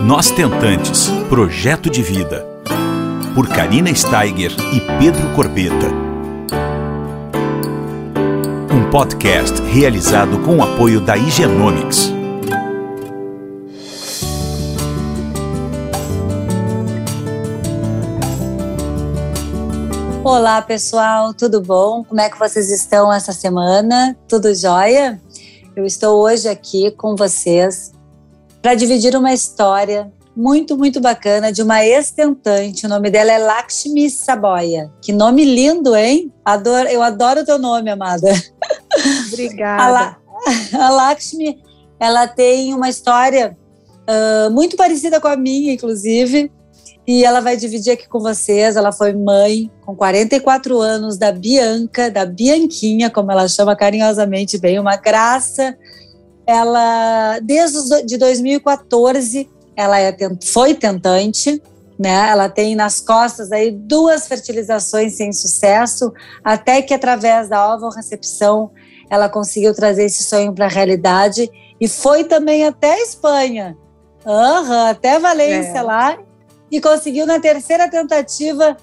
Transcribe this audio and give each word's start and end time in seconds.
Nós 0.00 0.30
Tentantes 0.30 1.08
Projeto 1.28 1.90
de 1.90 2.02
Vida. 2.02 2.46
Por 3.34 3.48
Karina 3.48 3.92
Steiger 3.92 4.52
e 4.72 4.80
Pedro 4.98 5.34
Corbeta. 5.34 5.88
Um 8.72 8.88
podcast 8.90 9.60
realizado 9.62 10.38
com 10.44 10.58
o 10.58 10.62
apoio 10.62 11.00
da 11.00 11.16
Higienomics. 11.16 12.12
Olá, 20.22 20.62
pessoal, 20.62 21.34
tudo 21.34 21.60
bom? 21.60 22.04
Como 22.04 22.20
é 22.20 22.30
que 22.30 22.38
vocês 22.38 22.70
estão 22.70 23.12
essa 23.12 23.32
semana? 23.32 24.16
Tudo 24.28 24.54
jóia? 24.54 25.20
Eu 25.74 25.84
estou 25.84 26.22
hoje 26.22 26.48
aqui 26.48 26.92
com 26.92 27.16
vocês 27.16 27.92
para 28.62 28.74
dividir 28.74 29.16
uma 29.16 29.32
história 29.32 30.12
muito, 30.38 30.76
muito 30.78 31.00
bacana 31.00 31.52
de 31.52 31.62
uma 31.62 31.84
ex-tentante. 31.84 32.86
O 32.86 32.88
nome 32.88 33.10
dela 33.10 33.32
é 33.32 33.38
Lakshmi 33.38 34.08
Saboya. 34.08 34.88
Que 35.02 35.12
nome 35.12 35.44
lindo, 35.44 35.96
hein? 35.96 36.32
Adoro, 36.44 36.88
eu 36.88 37.02
adoro 37.02 37.40
o 37.40 37.44
teu 37.44 37.58
nome, 37.58 37.90
amada. 37.90 38.30
Obrigada. 39.26 39.82
A, 39.82 39.88
La, 39.88 40.16
a 40.86 40.90
Lakshmi, 40.90 41.58
ela 41.98 42.28
tem 42.28 42.72
uma 42.72 42.88
história 42.88 43.56
uh, 44.08 44.50
muito 44.52 44.76
parecida 44.76 45.20
com 45.20 45.26
a 45.26 45.36
minha, 45.36 45.72
inclusive. 45.72 46.52
E 47.04 47.24
ela 47.24 47.40
vai 47.40 47.56
dividir 47.56 47.94
aqui 47.94 48.06
com 48.06 48.20
vocês. 48.20 48.76
Ela 48.76 48.92
foi 48.92 49.12
mãe 49.14 49.68
com 49.84 49.96
44 49.96 50.80
anos 50.80 51.16
da 51.16 51.32
Bianca, 51.32 52.10
da 52.10 52.24
Bianquinha, 52.24 53.10
como 53.10 53.32
ela 53.32 53.48
chama 53.48 53.74
carinhosamente 53.74 54.56
bem, 54.56 54.78
uma 54.78 54.94
graça 54.96 55.76
ela 56.48 57.38
desde 57.40 58.06
de 58.06 58.16
2014 58.16 59.50
ela 59.76 60.00
é, 60.00 60.16
foi 60.42 60.74
tentante, 60.74 61.62
né? 61.98 62.30
Ela 62.30 62.48
tem 62.48 62.74
nas 62.74 63.00
costas 63.00 63.52
aí 63.52 63.70
duas 63.70 64.26
fertilizações 64.26 65.12
sem 65.12 65.30
sucesso, 65.30 66.10
até 66.42 66.80
que 66.80 66.94
através 66.94 67.50
da 67.50 67.76
recepção 67.94 68.70
ela 69.10 69.28
conseguiu 69.28 69.74
trazer 69.74 70.04
esse 70.04 70.24
sonho 70.24 70.54
para 70.54 70.64
a 70.64 70.70
realidade 70.70 71.50
e 71.78 71.86
foi 71.86 72.24
também 72.24 72.66
até 72.66 72.94
a 72.94 73.02
Espanha, 73.02 73.76
uhum, 74.24 74.88
até 74.88 75.18
Valência 75.18 75.78
é. 75.78 75.82
lá 75.82 76.18
e 76.70 76.80
conseguiu 76.80 77.26
na 77.26 77.38
terceira 77.38 77.90
tentativa 77.90 78.76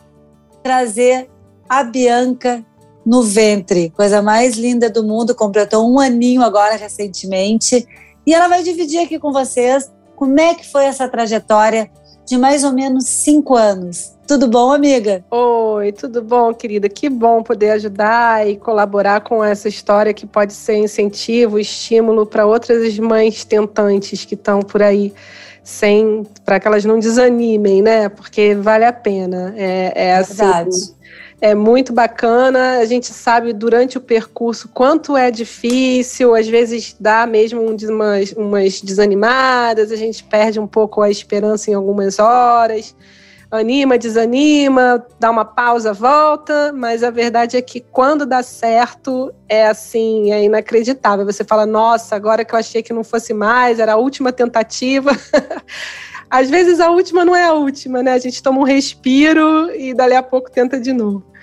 trazer 0.61 1.29
a 1.67 1.83
Bianca 1.83 2.63
no 3.05 3.21
ventre. 3.21 3.91
Coisa 3.91 4.21
mais 4.21 4.55
linda 4.55 4.89
do 4.89 5.03
mundo, 5.03 5.35
completou 5.35 5.89
um 5.89 5.99
aninho 5.99 6.41
agora 6.41 6.75
recentemente. 6.75 7.87
E 8.25 8.33
ela 8.33 8.47
vai 8.47 8.63
dividir 8.63 8.99
aqui 8.99 9.19
com 9.19 9.31
vocês 9.31 9.91
como 10.15 10.39
é 10.39 10.55
que 10.55 10.67
foi 10.67 10.85
essa 10.85 11.07
trajetória 11.07 11.89
de 12.25 12.37
mais 12.37 12.63
ou 12.63 12.73
menos 12.73 13.05
cinco 13.05 13.55
anos. 13.55 14.15
Tudo 14.27 14.47
bom, 14.47 14.73
amiga? 14.73 15.23
Oi, 15.29 15.91
tudo 15.91 16.23
bom, 16.23 16.51
querida? 16.51 16.89
Que 16.89 17.07
bom 17.07 17.43
poder 17.43 17.71
ajudar 17.71 18.47
e 18.47 18.57
colaborar 18.57 19.21
com 19.21 19.43
essa 19.43 19.69
história 19.69 20.11
que 20.11 20.25
pode 20.25 20.53
ser 20.53 20.77
incentivo, 20.77 21.59
estímulo 21.59 22.25
para 22.25 22.47
outras 22.47 22.97
mães 22.97 23.45
tentantes 23.45 24.25
que 24.25 24.33
estão 24.33 24.61
por 24.61 24.81
aí, 24.81 25.13
sem 25.63 26.25
para 26.43 26.59
que 26.59 26.67
elas 26.67 26.83
não 26.83 26.97
desanimem, 26.97 27.83
né? 27.83 28.09
Porque 28.09 28.55
vale 28.55 28.85
a 28.85 28.93
pena. 28.93 29.53
É, 29.55 30.07
é 30.07 30.15
assim, 30.15 30.37
Verdade 30.37 30.95
é 31.45 31.53
muito 31.53 31.93
bacana. 31.93 32.79
A 32.79 32.85
gente 32.85 33.05
sabe 33.05 33.53
durante 33.53 33.99
o 33.99 34.01
percurso 34.01 34.67
quanto 34.69 35.15
é 35.15 35.29
difícil, 35.29 36.33
às 36.33 36.47
vezes 36.47 36.95
dá 36.99 37.27
mesmo 37.27 37.61
umas, 37.61 38.31
umas 38.31 38.81
desanimadas, 38.81 39.91
a 39.91 39.95
gente 39.95 40.23
perde 40.23 40.59
um 40.59 40.65
pouco 40.65 41.03
a 41.03 41.09
esperança 41.09 41.69
em 41.69 41.75
algumas 41.75 42.17
horas. 42.17 42.95
Anima, 43.51 43.95
desanima, 43.95 45.05
dá 45.19 45.29
uma 45.29 45.45
pausa, 45.45 45.93
volta, 45.93 46.73
mas 46.73 47.03
a 47.03 47.11
verdade 47.11 47.55
é 47.55 47.61
que 47.61 47.79
quando 47.79 48.25
dá 48.25 48.41
certo 48.41 49.31
é 49.47 49.67
assim, 49.67 50.31
é 50.31 50.43
inacreditável. 50.43 51.27
Você 51.27 51.43
fala, 51.43 51.63
nossa, 51.63 52.15
agora 52.15 52.43
que 52.43 52.55
eu 52.55 52.59
achei 52.59 52.81
que 52.81 52.91
não 52.91 53.03
fosse 53.03 53.35
mais, 53.35 53.79
era 53.79 53.93
a 53.93 53.97
última 53.97 54.33
tentativa. 54.33 55.11
Às 56.27 56.49
vezes 56.49 56.79
a 56.79 56.89
última 56.89 57.23
não 57.23 57.35
é 57.35 57.45
a 57.45 57.53
última, 57.53 58.01
né? 58.01 58.13
A 58.13 58.17
gente 58.17 58.41
toma 58.41 58.59
um 58.59 58.63
respiro 58.63 59.71
e 59.75 59.93
dali 59.93 60.15
a 60.15 60.23
pouco 60.23 60.49
tenta 60.49 60.79
de 60.79 60.91
novo. 60.91 61.34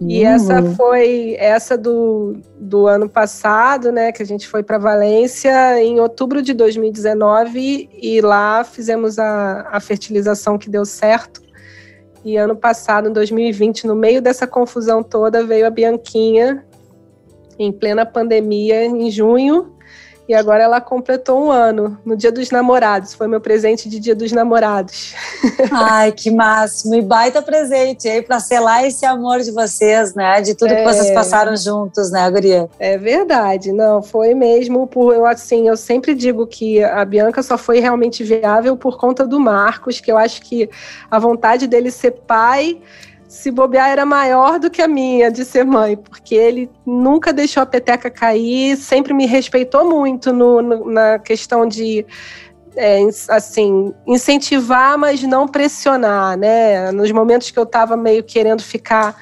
E 0.00 0.22
uhum. 0.22 0.30
essa 0.30 0.62
foi 0.74 1.36
essa 1.38 1.76
do, 1.76 2.36
do 2.58 2.86
ano 2.86 3.08
passado, 3.08 3.90
né, 3.90 4.12
que 4.12 4.22
a 4.22 4.26
gente 4.26 4.46
foi 4.46 4.62
para 4.62 4.76
Valência 4.76 5.82
em 5.82 5.98
outubro 6.00 6.42
de 6.42 6.52
2019 6.52 7.88
e 7.92 8.20
lá 8.20 8.62
fizemos 8.62 9.18
a, 9.18 9.68
a 9.70 9.80
fertilização 9.80 10.58
que 10.58 10.68
deu 10.68 10.84
certo. 10.84 11.40
E 12.22 12.36
ano 12.36 12.56
passado, 12.56 13.08
em 13.08 13.12
2020, 13.12 13.86
no 13.86 13.94
meio 13.94 14.20
dessa 14.20 14.46
confusão 14.46 15.02
toda, 15.02 15.46
veio 15.46 15.66
a 15.66 15.70
Bianquinha, 15.70 16.66
em 17.58 17.72
plena 17.72 18.04
pandemia, 18.04 18.84
em 18.84 19.10
junho, 19.10 19.75
e 20.28 20.34
agora 20.34 20.62
ela 20.62 20.80
completou 20.80 21.46
um 21.46 21.50
ano, 21.50 21.98
no 22.04 22.16
Dia 22.16 22.32
dos 22.32 22.50
Namorados. 22.50 23.14
Foi 23.14 23.28
meu 23.28 23.40
presente 23.40 23.88
de 23.88 24.00
Dia 24.00 24.14
dos 24.14 24.32
Namorados. 24.32 25.14
Ai, 25.70 26.12
que 26.12 26.30
máximo! 26.30 26.94
E 26.94 27.02
baita 27.02 27.40
presente 27.40 28.08
aí 28.08 28.22
para 28.22 28.40
selar 28.40 28.84
esse 28.84 29.06
amor 29.06 29.40
de 29.40 29.50
vocês, 29.50 30.14
né? 30.14 30.40
De 30.40 30.54
tudo 30.54 30.72
é, 30.72 30.76
que 30.76 30.84
vocês 30.84 31.12
passaram 31.12 31.56
juntos, 31.56 32.10
né, 32.10 32.28
Guria? 32.30 32.68
É 32.78 32.98
verdade. 32.98 33.72
Não, 33.72 34.02
foi 34.02 34.34
mesmo 34.34 34.86
por. 34.86 35.14
Eu, 35.14 35.26
assim, 35.26 35.68
eu 35.68 35.76
sempre 35.76 36.14
digo 36.14 36.46
que 36.46 36.82
a 36.82 37.04
Bianca 37.04 37.42
só 37.42 37.56
foi 37.56 37.80
realmente 37.80 38.24
viável 38.24 38.76
por 38.76 38.98
conta 38.98 39.26
do 39.26 39.38
Marcos, 39.38 40.00
que 40.00 40.10
eu 40.10 40.18
acho 40.18 40.42
que 40.42 40.68
a 41.10 41.18
vontade 41.18 41.66
dele 41.66 41.90
ser 41.90 42.12
pai 42.26 42.80
se 43.28 43.50
bobear 43.50 43.90
era 43.90 44.06
maior 44.06 44.58
do 44.58 44.70
que 44.70 44.80
a 44.80 44.88
minha 44.88 45.30
de 45.30 45.44
ser 45.44 45.64
mãe, 45.64 45.96
porque 45.96 46.34
ele 46.34 46.70
nunca 46.84 47.32
deixou 47.32 47.62
a 47.62 47.66
peteca 47.66 48.10
cair, 48.10 48.76
sempre 48.76 49.12
me 49.12 49.26
respeitou 49.26 49.88
muito 49.88 50.32
no, 50.32 50.62
no, 50.62 50.90
na 50.90 51.18
questão 51.18 51.66
de 51.66 52.06
é, 52.76 53.00
assim 53.28 53.92
incentivar, 54.06 54.96
mas 54.98 55.22
não 55.22 55.48
pressionar, 55.48 56.36
né? 56.36 56.92
Nos 56.92 57.10
momentos 57.10 57.50
que 57.50 57.58
eu 57.58 57.64
estava 57.64 57.96
meio 57.96 58.22
querendo 58.22 58.62
ficar 58.62 59.16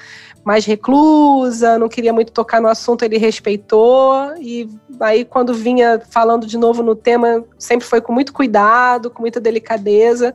mais 0.44 0.66
reclusa, 0.66 1.78
não 1.78 1.88
queria 1.88 2.12
muito 2.12 2.30
tocar 2.30 2.60
no 2.60 2.68
assunto, 2.68 3.02
ele 3.02 3.16
respeitou 3.16 4.34
e 4.38 4.68
aí 5.00 5.24
quando 5.24 5.54
vinha 5.54 6.02
falando 6.10 6.46
de 6.46 6.58
novo 6.58 6.82
no 6.82 6.94
tema, 6.94 7.42
sempre 7.58 7.86
foi 7.86 8.00
com 8.00 8.12
muito 8.12 8.32
cuidado, 8.32 9.10
com 9.10 9.22
muita 9.22 9.40
delicadeza. 9.40 10.34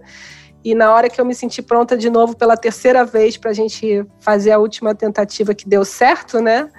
E 0.64 0.76
na 0.76 0.94
hora 0.94 1.10
que 1.10 1.20
eu 1.20 1.26
me 1.26 1.34
senti 1.34 1.62
pronta 1.62 1.96
de 1.96 2.10
novo 2.10 2.36
pela 2.36 2.58
terceira 2.58 3.06
vez 3.06 3.38
para 3.38 3.52
a 3.52 3.54
gente 3.54 4.06
fazer 4.20 4.52
a 4.52 4.60
última 4.60 4.94
tentativa 4.94 5.54
que 5.54 5.68
deu 5.68 5.86
certo, 5.86 6.42
né? 6.42 6.70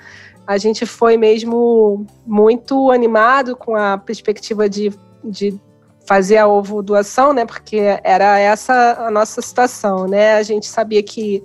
A 0.46 0.58
gente 0.58 0.84
foi 0.84 1.16
mesmo 1.16 2.06
muito 2.26 2.90
animado 2.90 3.56
com 3.56 3.74
a 3.74 3.96
perspectiva 3.96 4.68
de, 4.68 4.92
de 5.24 5.58
fazer 6.06 6.38
a 6.38 6.46
ovo 6.46 6.82
doação, 6.82 7.32
né? 7.32 7.46
Porque 7.46 7.78
era 8.04 8.38
essa 8.38 9.06
a 9.06 9.10
nossa 9.10 9.40
situação, 9.40 10.06
né? 10.06 10.34
A 10.34 10.42
gente 10.42 10.66
sabia 10.66 11.02
que 11.02 11.42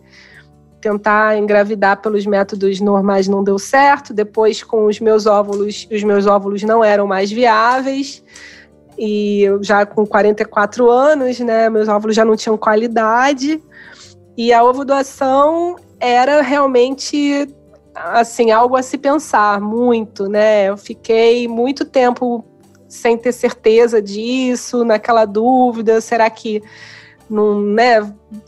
tentar 0.81 1.37
engravidar 1.37 2.01
pelos 2.01 2.25
métodos 2.25 2.81
normais 2.81 3.27
não 3.27 3.43
deu 3.43 3.57
certo. 3.57 4.13
Depois, 4.13 4.61
com 4.61 4.85
os 4.85 4.99
meus 4.99 5.25
óvulos, 5.25 5.87
os 5.91 6.03
meus 6.03 6.27
óvulos 6.27 6.63
não 6.63 6.83
eram 6.83 7.07
mais 7.07 7.31
viáveis 7.31 8.23
e 8.97 9.43
eu 9.43 9.63
já 9.63 9.85
com 9.85 10.05
44 10.05 10.89
anos, 10.89 11.39
né, 11.39 11.69
meus 11.69 11.87
óvulos 11.87 12.15
já 12.15 12.23
não 12.25 12.35
tinham 12.35 12.57
qualidade, 12.57 13.61
e 14.37 14.51
a 14.53 14.63
ovo 14.63 14.83
doação 14.83 15.75
era 15.99 16.41
realmente 16.41 17.47
assim 17.93 18.51
algo 18.51 18.75
a 18.75 18.83
se 18.83 18.97
pensar 18.97 19.61
muito, 19.61 20.27
né? 20.27 20.67
Eu 20.69 20.75
fiquei 20.75 21.47
muito 21.47 21.85
tempo 21.85 22.43
sem 22.87 23.17
ter 23.17 23.31
certeza 23.31 24.01
disso, 24.01 24.83
naquela 24.83 25.25
dúvida, 25.25 26.01
será 26.01 26.29
que 26.29 26.61
não, 27.29 27.59
né, 27.59 28.01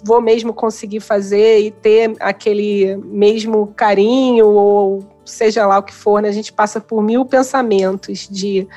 vou 0.03 0.21
mesmo 0.21 0.53
conseguir 0.53 0.99
fazer 0.99 1.61
e 1.61 1.71
ter 1.71 2.15
aquele 2.19 2.95
mesmo 2.97 3.67
carinho 3.75 4.47
ou 4.47 5.03
seja 5.25 5.65
lá 5.65 5.79
o 5.79 5.83
que 5.83 5.93
for, 5.93 6.21
né? 6.21 6.29
A 6.29 6.33
gente 6.33 6.53
passa 6.53 6.79
por 6.79 7.01
mil 7.01 7.25
pensamentos 7.25 8.27
de 8.29 8.67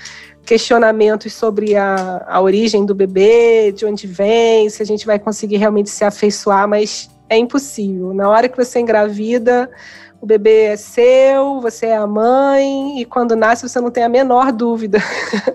questionamentos 0.44 1.32
sobre 1.32 1.76
a, 1.76 2.24
a 2.28 2.40
origem 2.40 2.84
do 2.84 2.94
bebê, 2.94 3.72
de 3.72 3.86
onde 3.86 4.06
vem, 4.06 4.68
se 4.68 4.82
a 4.82 4.86
gente 4.86 5.06
vai 5.06 5.18
conseguir 5.18 5.56
realmente 5.56 5.90
se 5.90 6.04
afeiçoar, 6.04 6.68
mas 6.68 7.10
é 7.28 7.36
impossível. 7.36 8.12
Na 8.12 8.28
hora 8.28 8.48
que 8.48 8.56
você 8.56 8.80
engravida, 8.80 9.70
o 10.20 10.26
bebê 10.26 10.64
é 10.64 10.76
seu, 10.76 11.60
você 11.60 11.86
é 11.86 11.96
a 11.96 12.06
mãe, 12.06 13.00
e 13.00 13.04
quando 13.04 13.36
nasce 13.36 13.68
você 13.68 13.80
não 13.80 13.90
tem 13.90 14.04
a 14.04 14.08
menor 14.08 14.52
dúvida. 14.52 14.98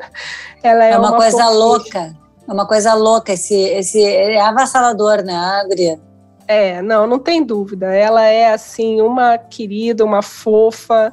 Ela 0.63 0.85
é, 0.85 0.91
é 0.91 0.97
uma, 0.97 1.09
uma 1.09 1.17
coisa 1.17 1.49
louca. 1.49 2.15
É 2.47 2.53
uma 2.53 2.67
coisa 2.67 2.93
louca, 2.93 3.33
esse, 3.33 3.55
esse 3.55 4.03
é 4.03 4.39
avassalador, 4.39 5.23
né, 5.23 5.35
Adria? 5.35 5.99
É, 6.47 6.81
não, 6.81 7.07
não 7.07 7.19
tem 7.19 7.43
dúvida. 7.43 7.93
Ela 7.93 8.23
é 8.23 8.53
assim 8.53 9.01
uma 9.01 9.37
querida, 9.37 10.05
uma 10.05 10.21
fofa 10.21 11.11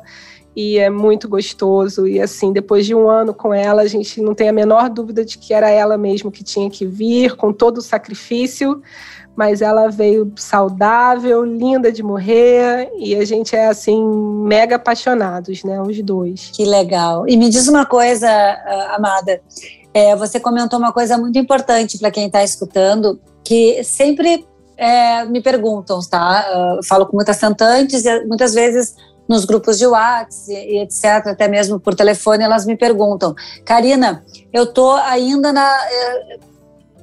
e 0.55 0.79
é 0.79 0.91
muito 0.91 1.29
gostoso. 1.29 2.07
E 2.07 2.21
assim, 2.21 2.53
depois 2.53 2.87
de 2.87 2.95
um 2.95 3.09
ano 3.09 3.33
com 3.33 3.53
ela, 3.53 3.83
a 3.83 3.87
gente 3.87 4.21
não 4.21 4.35
tem 4.35 4.49
a 4.49 4.53
menor 4.53 4.89
dúvida 4.91 5.25
de 5.25 5.39
que 5.39 5.55
era 5.55 5.71
ela 5.71 5.97
mesmo 5.97 6.31
que 6.31 6.45
tinha 6.45 6.69
que 6.71 6.87
vir, 6.87 7.37
com 7.37 7.53
todo 7.53 7.79
o 7.79 7.83
sacrifício. 7.83 8.83
Mas 9.35 9.63
ela 9.63 9.89
veio 9.89 10.31
saudável, 10.37 11.43
linda 11.43 11.91
de 11.91 12.03
morrer, 12.03 12.91
e 12.99 13.15
a 13.15 13.25
gente 13.25 13.57
é 13.57 13.69
assim, 13.69 14.05
mega 14.45 14.77
apaixonados, 14.77 15.65
né? 15.65 15.81
Os 15.81 16.03
dois. 16.03 16.51
Que 16.53 16.67
legal. 16.67 17.27
E 17.27 17.35
me 17.35 17.49
diz 17.49 17.67
uma 17.67 17.87
coisa, 17.87 18.29
ah, 18.29 18.95
Amada. 18.97 19.41
É, 19.95 20.15
você 20.17 20.39
comentou 20.39 20.79
uma 20.79 20.93
coisa 20.93 21.17
muito 21.17 21.39
importante 21.39 21.99
para 21.99 22.11
quem 22.11 22.27
está 22.27 22.45
escutando, 22.45 23.19
que 23.43 23.83
sempre 23.85 24.47
é, 24.77 25.25
me 25.25 25.41
perguntam, 25.41 26.01
tá? 26.01 26.47
Eu 26.51 26.59
ah, 26.59 26.81
falo 26.87 27.07
com 27.07 27.17
muitas 27.17 27.39
cantantes 27.39 28.05
e 28.05 28.25
muitas 28.27 28.53
vezes 28.53 28.95
nos 29.29 29.45
grupos 29.45 29.79
de 29.79 29.87
WhatsApp 29.87 30.53
e, 30.53 30.79
etc., 30.79 31.05
até 31.27 31.49
mesmo 31.49 31.81
por 31.81 31.95
telefone, 31.95 32.45
elas 32.45 32.67
me 32.67 32.77
perguntam, 32.77 33.35
Karina, 33.65 34.25
eu 34.53 34.67
tô 34.67 34.93
ainda 34.93 35.53
na. 35.53 35.69
Eh, 35.91 36.39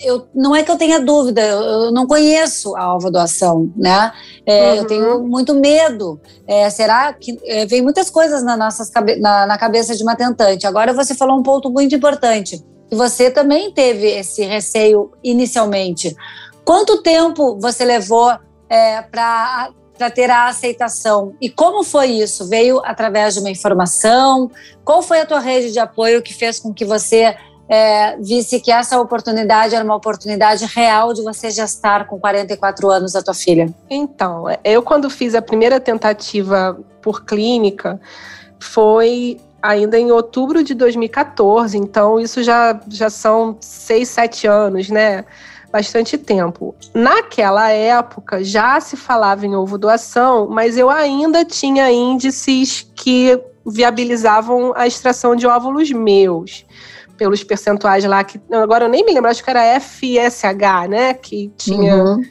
eu, 0.02 0.28
não 0.34 0.56
é 0.56 0.64
que 0.64 0.72
eu 0.72 0.78
tenha 0.78 1.00
dúvida, 1.00 1.42
eu, 1.42 1.92
não 1.92 2.08
conheço 2.08 2.76
a 2.76 2.84
alva 2.84 3.12
doação, 3.12 3.72
né? 3.76 4.12
É, 4.46 4.72
uhum. 4.72 4.76
Eu 4.78 4.88
tenho 4.88 5.20
muito 5.24 5.54
medo. 5.54 6.20
É, 6.48 6.70
será 6.70 7.12
que 7.12 7.38
é, 7.44 7.66
vem 7.66 7.82
muitas 7.82 8.10
coisas 8.10 8.42
na, 8.42 8.56
nossas, 8.56 8.90
na, 9.20 9.46
na 9.46 9.58
cabeça 9.58 9.96
de 9.96 10.04
uma 10.04 10.16
tentante? 10.16 10.66
Agora 10.66 10.94
você 10.94 11.14
falou 11.14 11.38
um 11.38 11.44
ponto 11.44 11.70
muito 11.70 11.94
importante. 11.94 12.64
Que 12.90 12.96
você 12.96 13.30
também 13.30 13.72
teve 13.72 14.08
esse 14.08 14.44
receio 14.44 15.12
inicialmente. 15.24 16.16
Quanto 16.64 17.04
tempo 17.04 17.60
você 17.60 17.84
levou 17.84 18.32
é, 18.70 19.02
para 19.02 19.72
para 20.00 20.10
ter 20.10 20.32
a 20.32 20.48
aceitação. 20.48 21.36
E 21.42 21.50
como 21.50 21.84
foi 21.84 22.08
isso? 22.08 22.48
Veio 22.48 22.82
através 22.86 23.34
de 23.34 23.42
uma 23.42 23.50
informação? 23.50 24.50
Qual 24.86 25.02
foi 25.02 25.20
a 25.20 25.26
tua 25.26 25.40
rede 25.40 25.74
de 25.74 25.78
apoio 25.78 26.22
que 26.22 26.34
fez 26.34 26.58
com 26.58 26.74
que 26.74 26.86
você 26.86 27.36
é, 27.68 28.16
visse 28.18 28.62
que 28.62 28.72
essa 28.72 29.00
oportunidade 29.00 29.76
era 29.76 29.84
uma 29.84 29.98
oportunidade 29.98 30.66
real 30.66 31.14
de 31.14 31.22
você 31.22 31.52
gestar 31.52 32.08
com 32.08 32.18
44 32.18 32.90
anos 32.90 33.14
a 33.14 33.22
tua 33.22 33.34
filha? 33.34 33.68
Então, 33.90 34.46
eu 34.64 34.82
quando 34.82 35.10
fiz 35.10 35.36
a 35.36 35.42
primeira 35.42 35.82
tentativa 35.82 36.80
por 37.02 37.26
clínica, 37.26 38.00
foi 38.58 39.38
ainda 39.62 40.00
em 40.00 40.12
outubro 40.12 40.64
de 40.64 40.74
2014, 40.74 41.78
então 41.78 42.18
isso 42.22 42.42
já, 42.42 42.80
já 42.88 43.10
são 43.10 43.58
seis, 43.60 44.08
sete 44.08 44.48
anos, 44.48 44.90
né? 44.90 45.26
Bastante 45.72 46.18
tempo. 46.18 46.76
Naquela 46.94 47.70
época 47.70 48.44
já 48.44 48.80
se 48.80 48.98
falava 48.98 49.46
em 49.46 49.56
ovo 49.56 49.78
doação, 49.78 50.48
mas 50.50 50.78
eu 50.78 50.90
ainda 50.90 51.46
tinha 51.46 51.92
índices 51.92 52.90
que 52.96 53.40
viabilizavam 53.66 54.74
a 54.76 54.88
extração 54.88 55.36
de 55.36 55.46
óvulos 55.46 55.92
meus 55.92 56.66
pelos 57.18 57.44
percentuais 57.44 58.06
lá 58.06 58.24
que 58.24 58.40
agora 58.50 58.86
eu 58.86 58.90
nem 58.90 59.06
me 59.06 59.14
lembro, 59.14 59.30
acho 59.30 59.44
que 59.44 59.50
era 59.50 59.80
FSH, 59.80 60.88
né, 60.90 61.14
que 61.14 61.52
tinha 61.58 61.98
uhum. 61.98 62.22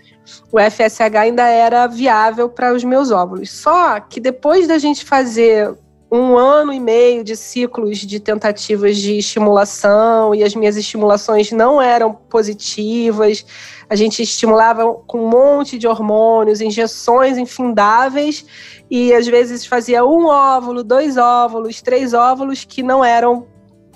o 0.50 0.58
FSH 0.58 1.14
ainda 1.14 1.46
era 1.46 1.86
viável 1.86 2.48
para 2.48 2.72
os 2.72 2.82
meus 2.82 3.10
óvulos. 3.10 3.50
Só 3.50 4.00
que 4.00 4.18
depois 4.18 4.66
da 4.66 4.78
gente 4.78 5.04
fazer 5.04 5.74
um 6.10 6.38
ano 6.38 6.72
e 6.72 6.80
meio 6.80 7.22
de 7.22 7.36
ciclos 7.36 7.98
de 7.98 8.18
tentativas 8.18 8.96
de 8.96 9.18
estimulação 9.18 10.34
e 10.34 10.42
as 10.42 10.54
minhas 10.54 10.76
estimulações 10.76 11.52
não 11.52 11.80
eram 11.80 12.14
positivas. 12.14 13.44
A 13.90 13.94
gente 13.94 14.22
estimulava 14.22 14.94
com 15.06 15.24
um 15.24 15.28
monte 15.28 15.76
de 15.76 15.86
hormônios, 15.86 16.62
injeções 16.62 17.36
infindáveis 17.36 18.44
e 18.90 19.12
às 19.12 19.26
vezes 19.26 19.66
fazia 19.66 20.04
um 20.04 20.26
óvulo, 20.26 20.82
dois 20.82 21.18
óvulos, 21.18 21.82
três 21.82 22.14
óvulos 22.14 22.64
que 22.64 22.82
não 22.82 23.04
eram 23.04 23.46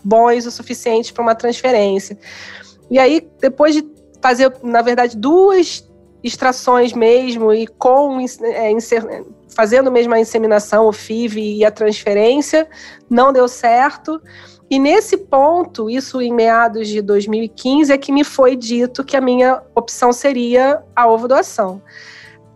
bons 0.04 0.44
o 0.44 0.50
suficiente 0.50 1.12
para 1.12 1.22
uma 1.22 1.34
transferência. 1.34 2.18
E 2.90 2.98
aí, 2.98 3.26
depois 3.40 3.74
de 3.74 3.86
fazer, 4.20 4.52
na 4.62 4.82
verdade, 4.82 5.16
duas 5.16 5.88
extrações 6.22 6.92
mesmo 6.92 7.52
e 7.52 7.66
com 7.66 8.20
é, 8.20 8.70
fazendo 9.54 9.90
mesmo 9.90 10.14
a 10.14 10.20
inseminação, 10.20 10.86
o 10.86 10.92
FIV 10.92 11.58
e 11.58 11.64
a 11.64 11.70
transferência, 11.70 12.68
não 13.08 13.32
deu 13.32 13.46
certo. 13.48 14.20
E 14.70 14.78
nesse 14.78 15.16
ponto, 15.16 15.90
isso 15.90 16.20
em 16.20 16.32
meados 16.32 16.88
de 16.88 17.02
2015, 17.02 17.92
é 17.92 17.98
que 17.98 18.10
me 18.10 18.24
foi 18.24 18.56
dito 18.56 19.04
que 19.04 19.16
a 19.16 19.20
minha 19.20 19.62
opção 19.74 20.12
seria 20.12 20.82
a 20.96 21.06
ovo 21.06 21.28
doação. 21.28 21.82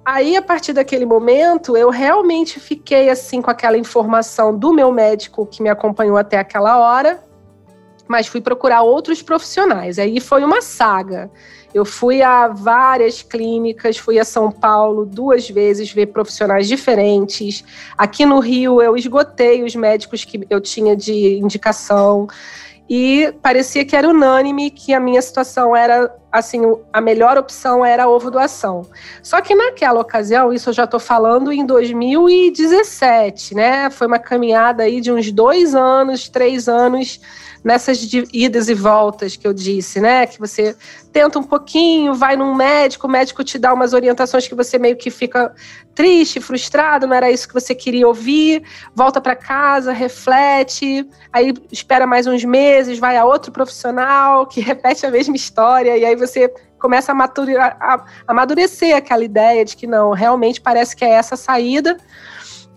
Aí, 0.04 0.36
a 0.36 0.42
partir 0.42 0.72
daquele 0.72 1.04
momento, 1.04 1.76
eu 1.76 1.90
realmente 1.90 2.60
fiquei 2.60 3.10
assim 3.10 3.42
com 3.42 3.50
aquela 3.50 3.76
informação 3.76 4.56
do 4.56 4.72
meu 4.72 4.92
médico 4.92 5.44
que 5.44 5.60
me 5.60 5.68
acompanhou 5.68 6.16
até 6.16 6.38
aquela 6.38 6.78
hora, 6.78 7.25
mas 8.08 8.26
fui 8.26 8.40
procurar 8.40 8.82
outros 8.82 9.22
profissionais. 9.22 9.98
Aí 9.98 10.20
foi 10.20 10.44
uma 10.44 10.62
saga. 10.62 11.30
Eu 11.74 11.84
fui 11.84 12.22
a 12.22 12.48
várias 12.48 13.22
clínicas, 13.22 13.98
fui 13.98 14.18
a 14.18 14.24
São 14.24 14.50
Paulo 14.50 15.04
duas 15.04 15.48
vezes 15.48 15.92
ver 15.92 16.06
profissionais 16.06 16.68
diferentes. 16.68 17.64
Aqui 17.98 18.24
no 18.24 18.38
Rio 18.38 18.80
eu 18.80 18.96
esgotei 18.96 19.62
os 19.62 19.74
médicos 19.74 20.24
que 20.24 20.46
eu 20.48 20.60
tinha 20.60 20.96
de 20.96 21.38
indicação 21.38 22.28
e 22.88 23.34
parecia 23.42 23.84
que 23.84 23.96
era 23.96 24.08
unânime 24.08 24.70
que 24.70 24.94
a 24.94 25.00
minha 25.00 25.20
situação 25.20 25.74
era 25.74 26.14
assim, 26.30 26.60
a 26.92 27.00
melhor 27.00 27.36
opção 27.36 27.84
era 27.84 28.04
a 28.04 28.08
ovo 28.08 28.30
doação. 28.30 28.86
Só 29.22 29.40
que 29.40 29.54
naquela 29.54 30.00
ocasião, 30.00 30.52
isso 30.52 30.68
eu 30.68 30.74
já 30.74 30.84
estou 30.84 31.00
falando 31.00 31.52
em 31.52 31.64
2017, 31.64 33.54
né? 33.54 33.90
Foi 33.90 34.06
uma 34.06 34.18
caminhada 34.18 34.82
aí 34.82 35.00
de 35.00 35.10
uns 35.10 35.32
dois 35.32 35.74
anos, 35.74 36.28
três 36.28 36.68
anos 36.68 37.20
nessas 37.66 37.98
idas 38.32 38.68
e 38.68 38.74
voltas 38.74 39.34
que 39.34 39.44
eu 39.44 39.52
disse, 39.52 40.00
né? 40.00 40.24
Que 40.24 40.38
você 40.38 40.76
tenta 41.12 41.36
um 41.36 41.42
pouquinho, 41.42 42.14
vai 42.14 42.36
num 42.36 42.54
médico, 42.54 43.08
o 43.08 43.10
médico 43.10 43.42
te 43.42 43.58
dá 43.58 43.74
umas 43.74 43.92
orientações 43.92 44.46
que 44.46 44.54
você 44.54 44.78
meio 44.78 44.96
que 44.96 45.10
fica 45.10 45.52
triste, 45.92 46.38
frustrado, 46.40 47.08
não 47.08 47.16
era 47.16 47.28
isso 47.28 47.48
que 47.48 47.52
você 47.52 47.74
queria 47.74 48.06
ouvir, 48.06 48.62
volta 48.94 49.20
para 49.20 49.34
casa, 49.34 49.90
reflete, 49.90 51.10
aí 51.32 51.52
espera 51.72 52.06
mais 52.06 52.28
uns 52.28 52.44
meses, 52.44 53.00
vai 53.00 53.16
a 53.16 53.24
outro 53.24 53.50
profissional 53.50 54.46
que 54.46 54.60
repete 54.62 55.04
a 55.04 55.10
mesma 55.10 55.34
história, 55.34 55.98
e 55.98 56.04
aí 56.04 56.14
você 56.14 56.48
começa 56.78 57.12
a, 57.12 57.64
a 57.80 58.04
amadurecer 58.28 58.94
aquela 58.94 59.24
ideia 59.24 59.64
de 59.64 59.76
que 59.76 59.88
não, 59.88 60.12
realmente 60.12 60.60
parece 60.60 60.94
que 60.94 61.04
é 61.04 61.10
essa 61.10 61.34
a 61.34 61.38
saída. 61.38 61.96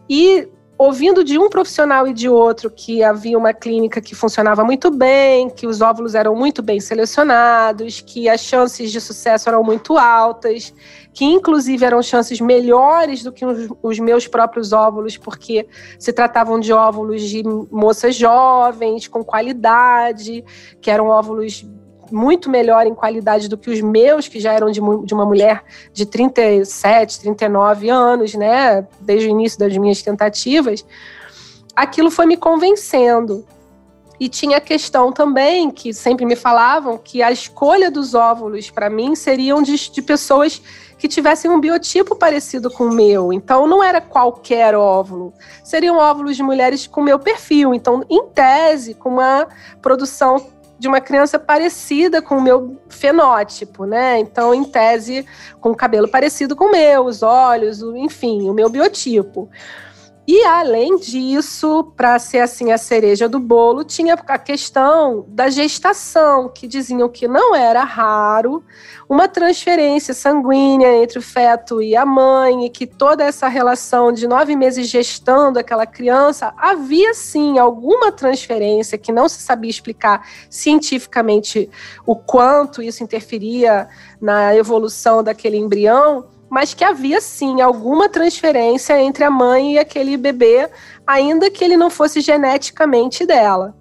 E 0.09 0.49
ouvindo 0.79 1.25
de 1.25 1.37
um 1.37 1.49
profissional 1.49 2.07
e 2.07 2.13
de 2.13 2.29
outro 2.29 2.71
que 2.71 3.03
havia 3.03 3.37
uma 3.37 3.53
clínica 3.53 3.99
que 3.99 4.15
funcionava 4.15 4.63
muito 4.63 4.89
bem, 4.89 5.49
que 5.49 5.67
os 5.67 5.81
óvulos 5.81 6.15
eram 6.15 6.33
muito 6.33 6.61
bem 6.63 6.79
selecionados, 6.79 7.99
que 7.99 8.29
as 8.29 8.39
chances 8.39 8.89
de 8.89 9.01
sucesso 9.01 9.49
eram 9.49 9.61
muito 9.61 9.97
altas, 9.97 10.73
que 11.13 11.25
inclusive 11.25 11.83
eram 11.83 12.01
chances 12.01 12.39
melhores 12.39 13.21
do 13.23 13.33
que 13.33 13.45
os, 13.83 13.99
meus 13.99 14.25
próprios 14.25 14.71
óvulos, 14.71 15.17
porque 15.17 15.67
se 15.99 16.13
tratavam 16.13 16.57
de 16.57 16.71
óvulos 16.71 17.23
de 17.23 17.43
moças 17.69 18.15
jovens, 18.15 19.05
com 19.05 19.21
qualidade, 19.21 20.45
que 20.79 20.89
eram 20.89 21.07
óvulos 21.07 21.67
muito 22.11 22.49
melhor 22.49 22.85
em 22.85 22.93
qualidade 22.93 23.47
do 23.47 23.57
que 23.57 23.69
os 23.69 23.81
meus, 23.81 24.27
que 24.27 24.39
já 24.39 24.53
eram 24.53 24.71
de, 24.71 24.79
de 25.05 25.13
uma 25.13 25.25
mulher 25.25 25.63
de 25.93 26.05
37, 26.05 27.19
39 27.21 27.89
anos, 27.89 28.33
né? 28.33 28.87
Desde 28.99 29.27
o 29.27 29.31
início 29.31 29.59
das 29.59 29.75
minhas 29.77 30.01
tentativas, 30.01 30.85
aquilo 31.75 32.11
foi 32.11 32.25
me 32.25 32.37
convencendo. 32.37 33.45
E 34.19 34.27
tinha 34.27 34.57
a 34.57 34.61
questão 34.61 35.13
também, 35.13 35.71
que 35.71 35.93
sempre 35.93 36.25
me 36.25 36.35
falavam, 36.35 36.97
que 36.97 37.23
a 37.23 37.31
escolha 37.31 37.89
dos 37.89 38.13
óvulos 38.13 38.69
para 38.69 38.89
mim 38.89 39.15
seriam 39.15 39.61
de, 39.61 39.89
de, 39.89 40.01
pessoas 40.01 40.61
que 40.97 41.07
tivessem 41.07 41.49
um 41.49 41.59
biotipo 41.59 42.13
parecido 42.17 42.69
com 42.69 42.83
o 42.85 42.93
meu. 42.93 43.31
Então 43.31 43.65
não 43.65 43.81
era 43.81 44.01
qualquer 44.01 44.75
óvulo. 44.75 45.33
Seriam 45.63 45.97
óvulos 45.97 46.35
de 46.35 46.43
mulheres 46.43 46.85
com 46.85 47.01
meu 47.01 47.17
perfil. 47.17 47.73
Então, 47.73 48.03
em 48.09 48.27
tese, 48.27 48.93
com 48.93 49.07
uma 49.07 49.47
produção 49.81 50.47
de 50.79 50.87
uma 50.87 51.01
criança 51.01 51.37
parecida 51.37 52.21
com 52.21 52.37
o 52.37 52.41
meu 52.41 52.81
fenótipo, 52.87 53.85
né? 53.85 54.17
Então, 54.17 54.55
em 54.55 54.63
tese, 54.63 55.25
com 55.59 55.71
o 55.71 55.75
cabelo 55.75 56.07
parecido 56.07 56.55
com 56.55 56.65
o 56.65 56.71
meu, 56.71 57.05
os 57.05 57.21
olhos, 57.21 57.81
enfim, 57.81 58.49
o 58.49 58.53
meu 58.53 58.69
biotipo. 58.69 59.49
E 60.31 60.43
além 60.43 60.95
disso, 60.97 61.91
para 61.97 62.19
ser 62.19 62.41
assim 62.41 62.71
a 62.71 62.77
cereja 62.77 63.27
do 63.27 63.39
bolo, 63.39 63.83
tinha 63.83 64.13
a 64.13 64.37
questão 64.37 65.25
da 65.27 65.49
gestação, 65.49 66.47
que 66.49 66.67
diziam 66.67 67.09
que 67.09 67.27
não 67.27 67.55
era 67.55 67.83
raro 67.83 68.63
uma 69.09 69.27
transferência 69.27 70.13
sanguínea 70.13 71.01
entre 71.01 71.17
o 71.17 71.21
feto 71.23 71.81
e 71.81 71.95
a 71.95 72.05
mãe, 72.05 72.67
e 72.67 72.69
que 72.69 72.85
toda 72.85 73.23
essa 73.23 73.47
relação 73.47 74.11
de 74.11 74.27
nove 74.27 74.55
meses 74.55 74.87
gestando 74.87 75.57
aquela 75.57 75.87
criança, 75.87 76.53
havia 76.55 77.11
sim 77.15 77.57
alguma 77.57 78.11
transferência 78.11 78.99
que 78.99 79.11
não 79.11 79.27
se 79.27 79.41
sabia 79.41 79.71
explicar 79.71 80.29
cientificamente 80.47 81.67
o 82.05 82.15
quanto 82.15 82.83
isso 82.83 83.03
interferia 83.03 83.89
na 84.21 84.55
evolução 84.55 85.23
daquele 85.23 85.57
embrião, 85.57 86.27
mas 86.49 86.73
que 86.73 86.83
havia 86.83 87.21
sim 87.21 87.61
alguma 87.61 88.09
transferência 88.09 88.99
entre 88.99 89.23
a 89.23 89.29
mãe 89.29 89.73
e 89.73 89.79
aquele 89.79 90.17
bebê, 90.17 90.69
ainda 91.05 91.51
que 91.51 91.63
ele 91.63 91.77
não 91.77 91.89
fosse 91.89 92.21
geneticamente 92.21 93.25
dela. 93.25 93.75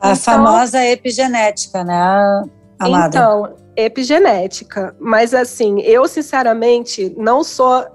A 0.00 0.12
então, 0.12 0.16
famosa 0.16 0.84
epigenética, 0.86 1.84
né, 1.84 2.42
amada? 2.78 3.08
Então, 3.08 3.54
epigenética. 3.76 4.96
Mas 4.98 5.34
assim, 5.34 5.80
eu 5.80 6.08
sinceramente 6.08 7.14
não 7.16 7.44
sou 7.44 7.86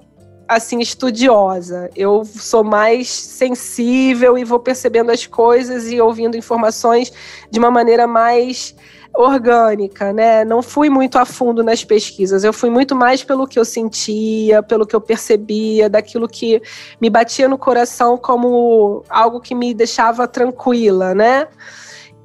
assim 0.47 0.79
estudiosa. 0.79 1.89
Eu 1.95 2.23
sou 2.23 2.63
mais 2.63 3.09
sensível 3.09 4.37
e 4.37 4.43
vou 4.43 4.59
percebendo 4.59 5.11
as 5.11 5.25
coisas 5.25 5.91
e 5.91 5.99
ouvindo 5.99 6.37
informações 6.37 7.11
de 7.49 7.59
uma 7.59 7.71
maneira 7.71 8.05
mais 8.05 8.75
orgânica, 9.17 10.11
né? 10.11 10.43
Não 10.43 10.61
fui 10.61 10.89
muito 10.89 11.17
a 11.17 11.25
fundo 11.25 11.63
nas 11.63 11.83
pesquisas. 11.83 12.43
Eu 12.43 12.53
fui 12.53 12.69
muito 12.69 12.95
mais 12.95 13.23
pelo 13.23 13.47
que 13.47 13.57
eu 13.57 13.65
sentia, 13.65 14.61
pelo 14.61 14.85
que 14.85 14.95
eu 14.95 15.01
percebia, 15.01 15.89
daquilo 15.89 16.27
que 16.27 16.61
me 16.99 17.09
batia 17.09 17.47
no 17.47 17.57
coração 17.57 18.17
como 18.17 19.03
algo 19.09 19.39
que 19.39 19.55
me 19.55 19.73
deixava 19.73 20.27
tranquila, 20.27 21.15
né? 21.15 21.47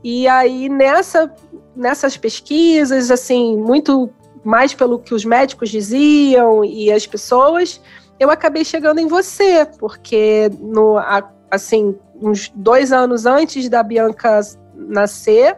E 0.03 0.27
aí 0.27 0.69
nessa 0.69 1.33
nessas 1.77 2.17
pesquisas, 2.17 3.11
assim, 3.11 3.57
muito 3.57 4.11
mais 4.45 4.75
pelo 4.75 4.99
que 4.99 5.15
os 5.15 5.25
médicos 5.25 5.71
diziam 5.71 6.65
e 6.65 6.91
as 6.91 7.07
pessoas, 7.07 7.81
eu 8.19 8.31
acabei 8.31 8.65
chegando 8.65 8.99
em 8.99 9.07
você, 9.07 9.67
porque 9.79 10.51
no 10.59 10.97
assim 11.51 11.97
uns 12.21 12.51
dois 12.55 12.93
anos 12.93 13.27
antes 13.27 13.69
da 13.69 13.83
Bianca 13.83 14.41
nascer 14.75 15.57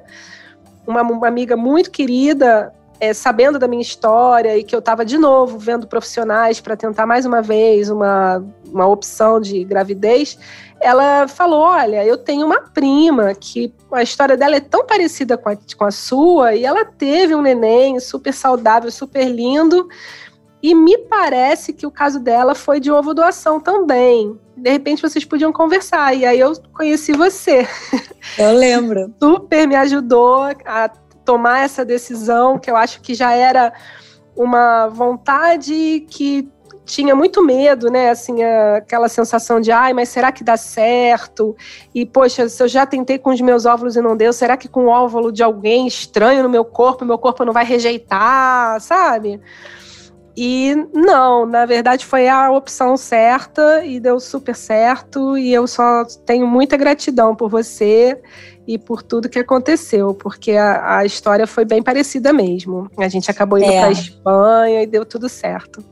uma, 0.87 1.03
uma 1.03 1.29
amiga 1.29 1.57
muito 1.57 1.91
querida, 1.91 2.73
é, 3.03 3.13
sabendo 3.13 3.59
da 3.59 3.67
minha 3.67 3.83
história 3.83 4.57
e 4.57 4.63
que 4.63 4.75
eu 4.75 4.79
estava 4.79 5.05
de 5.05 5.19
novo 5.19 5.59
vendo 5.59 5.89
profissionais 5.89 6.61
para 6.61 6.77
tentar 6.77 7.05
mais 7.05 7.27
uma 7.27 7.43
vez 7.43 7.91
uma, 7.91 8.45
uma 8.71 8.87
opção 8.87 9.41
de 9.41 9.65
gravidez, 9.65 10.39
ela 10.81 11.27
falou: 11.27 11.63
Olha, 11.63 12.05
eu 12.05 12.17
tenho 12.17 12.47
uma 12.47 12.61
prima 12.61 13.35
que 13.35 13.75
a 13.91 14.03
história 14.03 14.37
dela 14.37 14.57
é 14.57 14.61
tão 14.61 14.87
parecida 14.87 15.37
com 15.37 15.49
a, 15.49 15.57
com 15.77 15.85
a 15.85 15.91
sua 15.91 16.55
e 16.55 16.65
ela 16.65 16.85
teve 16.85 17.35
um 17.35 17.43
neném 17.43 17.99
super 17.99 18.33
saudável, 18.33 18.91
super 18.91 19.29
lindo. 19.29 19.89
E 20.63 20.75
me 20.75 20.97
parece 20.97 21.73
que 21.73 21.87
o 21.87 21.91
caso 21.91 22.21
dela 22.21 22.55
foi 22.55 22.79
de 22.79 22.91
ovo 22.91 23.13
doação 23.13 23.59
também. 23.59 24.39
De 24.57 24.71
repente 24.71 25.03
vocês 25.03 25.25
podiam 25.25 25.53
conversar. 25.53 26.15
E 26.15 26.25
aí 26.25 26.39
eu 26.39 26.53
conheci 26.73 27.13
você. 27.13 27.67
Eu 28.39 28.53
lembro. 28.53 29.13
Super 29.21 29.67
me 29.67 29.75
ajudou 29.75 30.45
a 30.65 30.89
tomar 31.25 31.65
essa 31.65 31.85
decisão, 31.85 32.59
que 32.59 32.71
eu 32.71 32.77
acho 32.77 33.01
que 33.01 33.15
já 33.15 33.33
era 33.33 33.73
uma 34.37 34.89
vontade 34.89 36.07
que 36.09 36.49
tinha 36.85 37.15
muito 37.15 37.45
medo, 37.45 37.91
né? 37.91 38.11
Assim, 38.11 38.43
aquela 38.43 39.09
sensação 39.09 39.61
de, 39.61 39.71
ai, 39.71 39.93
mas 39.93 40.09
será 40.09 40.33
que 40.33 40.43
dá 40.43 40.57
certo? 40.57 41.57
E, 41.95 42.05
poxa, 42.05 42.49
se 42.49 42.63
eu 42.63 42.69
já 42.69 42.85
tentei 42.85 43.19
com 43.19 43.31
os 43.31 43.41
meus 43.41 43.67
óvulos 43.67 43.97
e 43.97 44.01
não 44.01 44.17
deu, 44.17 44.33
será 44.33 44.57
que 44.57 44.69
com 44.69 44.87
o 44.87 44.89
óvulo 44.89 45.33
de 45.33 45.43
alguém 45.43 45.87
estranho 45.87 46.43
no 46.43 46.49
meu 46.49 46.65
corpo, 46.65 47.05
meu 47.05 47.19
corpo 47.19 47.45
não 47.45 47.53
vai 47.53 47.65
rejeitar, 47.65 48.81
sabe? 48.81 49.41
E 50.37 50.75
não, 50.95 51.45
na 51.45 51.67
verdade 51.67 52.07
foi 52.07 52.29
a 52.29 52.51
opção 52.51 52.97
certa 52.97 53.85
e 53.85 54.01
deu 54.01 54.19
super 54.19 54.57
certo. 54.57 55.37
E 55.37 55.53
eu 55.53 55.67
só 55.67 56.05
tenho 56.25 56.47
muita 56.47 56.77
gratidão 56.77 57.35
por 57.35 57.51
você 57.51 58.21
e 58.67 58.79
por 58.79 59.03
tudo 59.03 59.29
que 59.29 59.39
aconteceu, 59.39 60.15
porque 60.15 60.53
a, 60.53 60.99
a 60.99 61.05
história 61.05 61.47
foi 61.47 61.65
bem 61.65 61.83
parecida 61.83 62.33
mesmo. 62.33 62.91
A 62.97 63.09
gente 63.09 63.31
acabou 63.31 63.59
indo 63.59 63.71
é. 63.71 63.81
para 63.81 63.93
Espanha 63.93 64.83
e 64.83 64.87
deu 64.87 65.05
tudo 65.05 65.29
certo. 65.29 65.85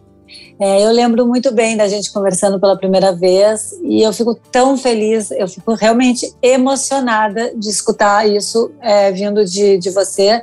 É, 0.61 0.85
eu 0.85 0.92
lembro 0.92 1.26
muito 1.26 1.52
bem 1.52 1.76
da 1.76 1.88
gente 1.88 2.12
conversando 2.12 2.61
pela 2.61 2.76
primeira 2.76 3.12
vez 3.12 3.73
e 3.82 4.02
eu 4.02 4.12
fico 4.12 4.35
tão 4.35 4.76
feliz, 4.76 5.30
eu 5.32 5.49
fico 5.49 5.75
realmente 5.75 6.32
emocionada 6.40 7.52
de 7.56 7.68
escutar 7.68 8.28
isso 8.28 8.70
é, 8.80 9.11
vindo 9.11 9.44
de, 9.44 9.78
de 9.78 9.90
você 9.90 10.42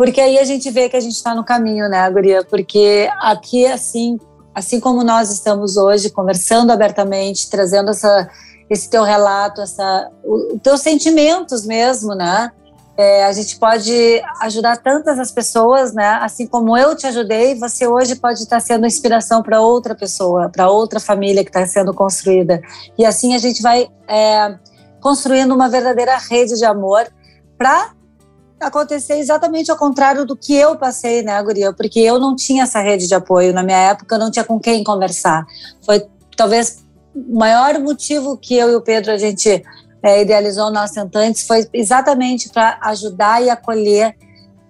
porque 0.00 0.18
aí 0.18 0.38
a 0.38 0.44
gente 0.44 0.70
vê 0.70 0.88
que 0.88 0.96
a 0.96 1.00
gente 1.00 1.12
está 1.12 1.34
no 1.34 1.44
caminho, 1.44 1.86
né, 1.86 2.08
Guria? 2.08 2.42
Porque 2.42 3.06
aqui, 3.20 3.66
assim, 3.66 4.18
assim 4.54 4.80
como 4.80 5.04
nós 5.04 5.30
estamos 5.30 5.76
hoje, 5.76 6.08
conversando 6.08 6.70
abertamente, 6.70 7.50
trazendo 7.50 7.90
essa, 7.90 8.26
esse 8.70 8.88
teu 8.88 9.02
relato, 9.02 9.60
essa, 9.60 10.10
os 10.24 10.58
teus 10.62 10.80
sentimentos 10.80 11.66
mesmo, 11.66 12.14
né? 12.14 12.50
É, 12.96 13.26
a 13.26 13.32
gente 13.32 13.58
pode 13.58 14.22
ajudar 14.40 14.78
tantas 14.78 15.18
as 15.18 15.30
pessoas, 15.30 15.92
né? 15.92 16.18
Assim 16.22 16.46
como 16.46 16.74
eu 16.78 16.96
te 16.96 17.06
ajudei, 17.06 17.54
você 17.56 17.86
hoje 17.86 18.16
pode 18.16 18.38
estar 18.38 18.60
sendo 18.60 18.86
inspiração 18.86 19.42
para 19.42 19.60
outra 19.60 19.94
pessoa, 19.94 20.48
para 20.48 20.70
outra 20.70 20.98
família 20.98 21.44
que 21.44 21.50
está 21.50 21.66
sendo 21.66 21.92
construída. 21.92 22.62
E 22.96 23.04
assim 23.04 23.34
a 23.34 23.38
gente 23.38 23.60
vai 23.60 23.86
é, 24.08 24.56
construindo 24.98 25.54
uma 25.54 25.68
verdadeira 25.68 26.16
rede 26.16 26.54
de 26.54 26.64
amor 26.64 27.06
para 27.58 27.99
acontecer 28.60 29.14
exatamente 29.14 29.70
ao 29.70 29.76
contrário 29.76 30.26
do 30.26 30.36
que 30.36 30.54
eu 30.54 30.76
passei, 30.76 31.22
né, 31.22 31.42
Guria? 31.42 31.72
Porque 31.72 31.98
eu 32.00 32.18
não 32.18 32.36
tinha 32.36 32.64
essa 32.64 32.80
rede 32.80 33.08
de 33.08 33.14
apoio. 33.14 33.52
Na 33.52 33.62
minha 33.62 33.90
época, 33.90 34.14
eu 34.14 34.18
não 34.18 34.30
tinha 34.30 34.44
com 34.44 34.60
quem 34.60 34.84
conversar. 34.84 35.46
Foi 35.84 36.06
talvez 36.36 36.84
o 37.14 37.38
maior 37.38 37.78
motivo 37.80 38.36
que 38.36 38.54
eu 38.54 38.70
e 38.70 38.74
o 38.74 38.80
Pedro 38.80 39.12
a 39.12 39.18
gente 39.18 39.62
é, 40.02 40.22
idealizou 40.22 40.68
o 40.68 40.70
nosso 40.70 40.94
Sentantes 40.94 41.46
foi 41.46 41.68
exatamente 41.72 42.48
para 42.48 42.78
ajudar 42.82 43.42
e 43.42 43.50
acolher 43.50 44.14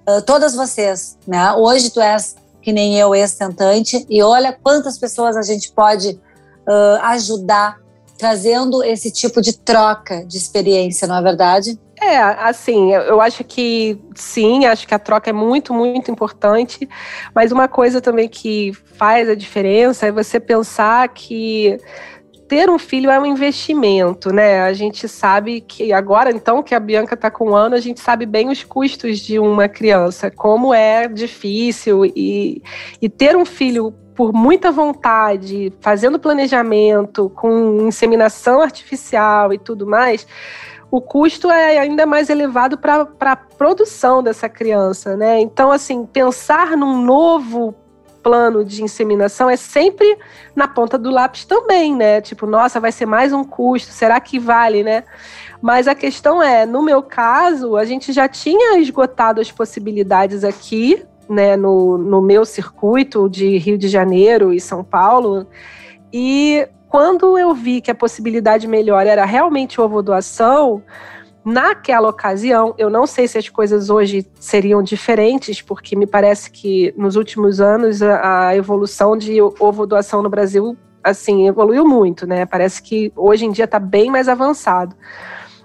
uh, 0.08 0.22
todas 0.22 0.54
vocês, 0.54 1.18
né? 1.26 1.52
Hoje 1.52 1.90
tu 1.90 2.00
és 2.00 2.36
que 2.62 2.72
nem 2.72 2.98
eu, 2.98 3.14
ex-tentante, 3.14 4.04
e 4.08 4.22
olha 4.22 4.52
quantas 4.52 4.98
pessoas 4.98 5.36
a 5.36 5.42
gente 5.42 5.72
pode 5.72 6.10
uh, 6.10 7.02
ajudar 7.04 7.78
trazendo 8.18 8.84
esse 8.84 9.10
tipo 9.10 9.40
de 9.40 9.54
troca 9.54 10.26
de 10.26 10.36
experiência, 10.36 11.08
não 11.08 11.16
é 11.16 11.22
verdade? 11.22 11.80
É, 12.02 12.16
assim, 12.18 12.94
eu 12.94 13.20
acho 13.20 13.44
que 13.44 14.00
sim, 14.14 14.64
acho 14.64 14.88
que 14.88 14.94
a 14.94 14.98
troca 14.98 15.28
é 15.28 15.32
muito, 15.34 15.74
muito 15.74 16.10
importante, 16.10 16.88
mas 17.34 17.52
uma 17.52 17.68
coisa 17.68 18.00
também 18.00 18.26
que 18.26 18.72
faz 18.72 19.28
a 19.28 19.34
diferença 19.34 20.06
é 20.06 20.12
você 20.12 20.40
pensar 20.40 21.06
que 21.08 21.78
ter 22.48 22.70
um 22.70 22.78
filho 22.78 23.10
é 23.10 23.20
um 23.20 23.26
investimento, 23.26 24.32
né? 24.32 24.62
A 24.62 24.72
gente 24.72 25.06
sabe 25.06 25.60
que 25.60 25.92
agora, 25.92 26.32
então, 26.32 26.62
que 26.62 26.74
a 26.74 26.80
Bianca 26.80 27.14
está 27.14 27.30
com 27.30 27.50
um 27.50 27.54
ano, 27.54 27.76
a 27.76 27.80
gente 27.80 28.00
sabe 28.00 28.24
bem 28.24 28.48
os 28.48 28.64
custos 28.64 29.20
de 29.20 29.38
uma 29.38 29.68
criança, 29.68 30.30
como 30.30 30.74
é 30.74 31.06
difícil 31.06 32.04
e, 32.06 32.62
e 33.00 33.08
ter 33.08 33.36
um 33.36 33.44
filho 33.44 33.94
por 34.16 34.32
muita 34.32 34.72
vontade, 34.72 35.72
fazendo 35.80 36.18
planejamento, 36.18 37.30
com 37.30 37.86
inseminação 37.86 38.60
artificial 38.60 39.52
e 39.52 39.58
tudo 39.58 39.86
mais, 39.86 40.26
o 40.90 41.00
custo 41.00 41.50
é 41.50 41.78
ainda 41.78 42.04
mais 42.04 42.28
elevado 42.28 42.76
para 42.76 43.06
a 43.20 43.36
produção 43.36 44.22
dessa 44.22 44.48
criança, 44.48 45.16
né? 45.16 45.40
Então, 45.40 45.70
assim, 45.70 46.04
pensar 46.04 46.76
num 46.76 47.00
novo 47.02 47.74
plano 48.22 48.64
de 48.64 48.82
inseminação 48.82 49.48
é 49.48 49.56
sempre 49.56 50.18
na 50.54 50.68
ponta 50.68 50.98
do 50.98 51.10
lápis 51.10 51.44
também, 51.44 51.94
né? 51.94 52.20
Tipo, 52.20 52.46
nossa, 52.46 52.80
vai 52.80 52.92
ser 52.92 53.06
mais 53.06 53.32
um 53.32 53.44
custo, 53.44 53.92
será 53.92 54.20
que 54.20 54.38
vale, 54.38 54.82
né? 54.82 55.04
Mas 55.62 55.86
a 55.86 55.94
questão 55.94 56.42
é, 56.42 56.66
no 56.66 56.82
meu 56.82 57.02
caso, 57.02 57.76
a 57.76 57.84
gente 57.84 58.12
já 58.12 58.28
tinha 58.28 58.78
esgotado 58.78 59.40
as 59.40 59.50
possibilidades 59.50 60.44
aqui, 60.44 61.04
né, 61.28 61.56
no, 61.56 61.96
no 61.96 62.20
meu 62.20 62.44
circuito 62.44 63.28
de 63.28 63.56
Rio 63.58 63.78
de 63.78 63.88
Janeiro 63.88 64.52
e 64.52 64.60
São 64.60 64.82
Paulo, 64.82 65.46
e 66.12 66.66
quando 66.90 67.38
eu 67.38 67.54
vi 67.54 67.80
que 67.80 67.88
a 67.88 67.94
possibilidade 67.94 68.66
melhor 68.66 69.06
era 69.06 69.24
realmente 69.24 69.80
ovo 69.80 70.02
doação, 70.02 70.82
naquela 71.44 72.08
ocasião, 72.08 72.74
eu 72.76 72.90
não 72.90 73.06
sei 73.06 73.28
se 73.28 73.38
as 73.38 73.48
coisas 73.48 73.88
hoje 73.88 74.26
seriam 74.40 74.82
diferentes, 74.82 75.62
porque 75.62 75.94
me 75.94 76.04
parece 76.04 76.50
que 76.50 76.92
nos 76.96 77.14
últimos 77.14 77.60
anos 77.60 78.02
a, 78.02 78.56
evolução 78.56 79.16
de 79.16 79.40
ovo 79.40 79.86
doação 79.86 80.20
no 80.20 80.28
Brasil 80.28 80.76
assim 81.02 81.46
evoluiu 81.46 81.86
muito, 81.86 82.26
né? 82.26 82.44
Parece 82.44 82.82
que 82.82 83.12
hoje 83.14 83.46
em 83.46 83.52
dia 83.52 83.66
está 83.66 83.78
bem 83.78 84.10
mais 84.10 84.28
avançado. 84.28 84.96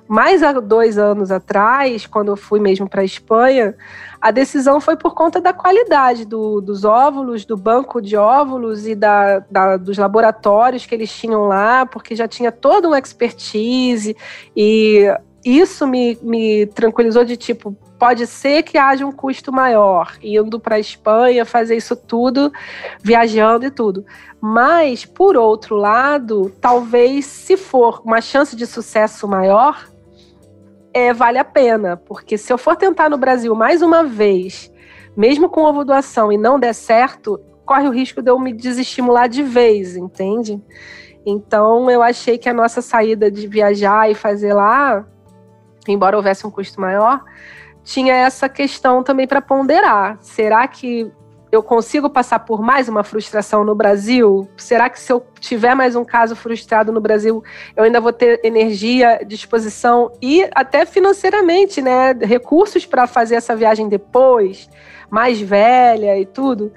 Mas 0.07 0.43
há 0.43 0.51
dois 0.53 0.97
anos 0.97 1.31
atrás, 1.31 2.05
quando 2.05 2.29
eu 2.29 2.37
fui 2.37 2.59
mesmo 2.59 2.87
para 2.87 3.01
a 3.01 3.05
Espanha, 3.05 3.75
a 4.21 4.29
decisão 4.29 4.79
foi 4.79 4.95
por 4.95 5.13
conta 5.13 5.41
da 5.41 5.51
qualidade 5.51 6.25
do, 6.25 6.61
dos 6.61 6.85
óvulos, 6.85 7.43
do 7.43 7.57
banco 7.57 8.01
de 8.01 8.15
óvulos 8.15 8.85
e 8.85 8.93
da, 8.93 9.39
da, 9.49 9.77
dos 9.77 9.97
laboratórios 9.97 10.85
que 10.85 10.93
eles 10.93 11.11
tinham 11.11 11.47
lá, 11.47 11.85
porque 11.85 12.15
já 12.15 12.27
tinha 12.27 12.51
toda 12.51 12.87
uma 12.87 12.99
expertise 12.99 14.15
e 14.55 15.11
isso 15.43 15.85
me, 15.87 16.17
me 16.23 16.65
tranquilizou 16.67 17.23
de 17.23 17.37
tipo, 17.37 17.75
pode 17.99 18.25
ser 18.25 18.63
que 18.63 18.77
haja 18.77 19.05
um 19.05 19.11
custo 19.11 19.51
maior 19.51 20.13
indo 20.21 20.59
para 20.59 20.75
a 20.75 20.79
Espanha 20.79 21.45
fazer 21.45 21.75
isso 21.75 21.95
tudo, 21.95 22.51
viajando 23.01 23.65
e 23.65 23.71
tudo. 23.71 24.05
Mas, 24.41 25.05
por 25.05 25.37
outro 25.37 25.75
lado, 25.75 26.51
talvez 26.59 27.25
se 27.25 27.57
for 27.57 28.01
uma 28.03 28.21
chance 28.21 28.55
de 28.55 28.65
sucesso 28.65 29.27
maior, 29.27 29.87
é, 30.95 31.11
vale 31.11 31.37
a 31.37 31.43
pena, 31.43 31.97
porque 31.97 32.37
se 32.37 32.53
eu 32.53 32.57
for 32.57 32.77
tentar 32.77 33.09
no 33.09 33.17
Brasil 33.17 33.53
mais 33.53 33.81
uma 33.81 34.01
vez, 34.05 34.71
mesmo 35.15 35.49
com 35.49 35.63
ovo 35.63 35.83
doação 35.83 36.31
e 36.31 36.37
não 36.37 36.57
der 36.57 36.73
certo, 36.73 37.37
corre 37.65 37.85
o 37.85 37.91
risco 37.91 38.21
de 38.21 38.31
eu 38.31 38.39
me 38.39 38.53
desestimular 38.53 39.27
de 39.27 39.43
vez, 39.43 39.97
entende? 39.97 40.57
Então 41.25 41.91
eu 41.91 42.01
achei 42.01 42.37
que 42.37 42.47
a 42.47 42.53
nossa 42.53 42.81
saída 42.81 43.29
de 43.29 43.45
viajar 43.45 44.09
e 44.09 44.15
fazer 44.15 44.53
lá, 44.53 45.05
embora 45.85 46.15
houvesse 46.15 46.47
um 46.47 46.51
custo 46.51 46.79
maior, 46.79 47.21
tinha 47.83 48.13
essa 48.13 48.47
questão 48.47 49.03
também 49.03 49.27
para 49.27 49.41
ponderar. 49.41 50.17
Será 50.21 50.65
que 50.65 51.11
eu 51.55 51.63
consigo 51.63 52.09
passar 52.09 52.39
por 52.39 52.61
mais 52.61 52.89
uma 52.89 53.03
frustração 53.03 53.63
no 53.63 53.73
Brasil? 53.73 54.47
Será 54.57 54.89
que 54.89 54.99
se 54.99 55.11
eu 55.11 55.25
tiver 55.39 55.73
mais 55.73 55.95
um 55.95 56.03
caso 56.03 56.35
frustrado 56.35 56.91
no 56.91 56.99
Brasil, 56.99 57.43
eu 57.75 57.83
ainda 57.83 58.01
vou 58.01 58.11
ter 58.11 58.41
energia, 58.43 59.21
disposição 59.25 60.11
e 60.21 60.47
até 60.53 60.85
financeiramente, 60.85 61.81
né, 61.81 62.13
recursos 62.21 62.85
para 62.85 63.07
fazer 63.07 63.35
essa 63.35 63.55
viagem 63.55 63.87
depois, 63.87 64.69
mais 65.09 65.39
velha 65.39 66.19
e 66.19 66.25
tudo? 66.25 66.73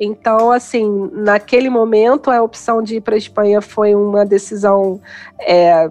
Então, 0.00 0.50
assim, 0.50 1.10
naquele 1.12 1.70
momento, 1.70 2.30
a 2.30 2.42
opção 2.42 2.82
de 2.82 2.96
ir 2.96 3.00
para 3.00 3.14
a 3.14 3.18
Espanha 3.18 3.60
foi 3.60 3.94
uma 3.94 4.24
decisão 4.24 5.00
é, 5.38 5.88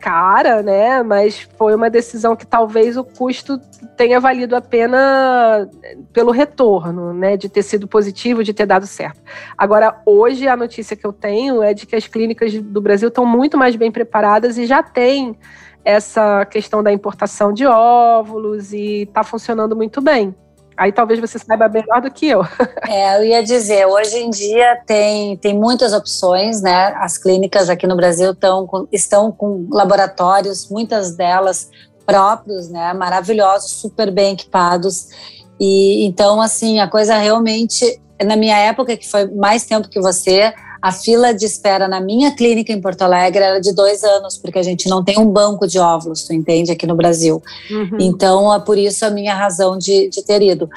cara, 0.00 0.62
né? 0.62 1.02
Mas 1.02 1.48
foi 1.56 1.74
uma 1.74 1.90
decisão 1.90 2.34
que 2.34 2.46
talvez 2.46 2.96
o 2.96 3.04
custo 3.04 3.58
tenha 3.96 4.18
valido 4.18 4.56
a 4.56 4.60
pena 4.60 5.68
pelo 6.12 6.32
retorno, 6.32 7.12
né? 7.12 7.36
De 7.36 7.48
ter 7.48 7.62
sido 7.62 7.86
positivo, 7.86 8.42
de 8.42 8.54
ter 8.54 8.66
dado 8.66 8.86
certo. 8.86 9.20
Agora, 9.56 10.00
hoje, 10.06 10.48
a 10.48 10.56
notícia 10.56 10.96
que 10.96 11.06
eu 11.06 11.12
tenho 11.12 11.62
é 11.62 11.74
de 11.74 11.86
que 11.86 11.94
as 11.94 12.06
clínicas 12.06 12.52
do 12.54 12.80
Brasil 12.80 13.08
estão 13.08 13.26
muito 13.26 13.58
mais 13.58 13.76
bem 13.76 13.92
preparadas 13.92 14.56
e 14.58 14.66
já 14.66 14.82
tem 14.82 15.38
essa 15.84 16.44
questão 16.46 16.82
da 16.82 16.92
importação 16.92 17.52
de 17.52 17.66
óvulos 17.66 18.72
e 18.72 19.02
está 19.02 19.22
funcionando 19.22 19.76
muito 19.76 20.00
bem. 20.00 20.34
Aí 20.80 20.90
talvez 20.92 21.20
você 21.20 21.38
saiba 21.38 21.68
melhor 21.68 22.00
do 22.00 22.10
que 22.10 22.26
eu. 22.26 22.42
É, 22.88 23.18
eu 23.18 23.24
ia 23.24 23.42
dizer, 23.42 23.86
hoje 23.86 24.16
em 24.16 24.30
dia 24.30 24.80
tem, 24.86 25.36
tem 25.36 25.54
muitas 25.54 25.92
opções, 25.92 26.62
né? 26.62 26.94
As 26.96 27.18
clínicas 27.18 27.68
aqui 27.68 27.86
no 27.86 27.94
Brasil 27.94 28.34
tão, 28.34 28.66
estão 28.90 29.30
com 29.30 29.68
laboratórios, 29.70 30.70
muitas 30.70 31.14
delas 31.14 31.70
próprios, 32.06 32.70
né? 32.70 32.94
Maravilhosos, 32.94 33.72
super 33.72 34.10
bem 34.10 34.32
equipados. 34.32 35.08
E 35.60 36.06
então, 36.06 36.40
assim, 36.40 36.80
a 36.80 36.88
coisa 36.88 37.14
realmente, 37.18 38.00
na 38.24 38.34
minha 38.34 38.56
época, 38.56 38.96
que 38.96 39.06
foi 39.06 39.26
mais 39.26 39.66
tempo 39.66 39.86
que 39.86 40.00
você, 40.00 40.50
a 40.82 40.92
fila 40.92 41.34
de 41.34 41.44
espera 41.44 41.86
na 41.86 42.00
minha 42.00 42.34
clínica 42.34 42.72
em 42.72 42.80
Porto 42.80 43.02
Alegre 43.02 43.42
era 43.42 43.60
de 43.60 43.72
dois 43.72 44.02
anos, 44.02 44.38
porque 44.38 44.58
a 44.58 44.62
gente 44.62 44.88
não 44.88 45.04
tem 45.04 45.18
um 45.18 45.26
banco 45.26 45.66
de 45.66 45.78
óvulos, 45.78 46.24
tu 46.24 46.32
entende, 46.32 46.72
aqui 46.72 46.86
no 46.86 46.94
Brasil. 46.94 47.42
Uhum. 47.70 47.98
Então, 48.00 48.52
é 48.52 48.58
por 48.58 48.78
isso 48.78 49.04
a 49.04 49.10
minha 49.10 49.34
razão 49.34 49.76
de, 49.76 50.08
de 50.08 50.24
ter 50.24 50.40
ido. 50.42 50.68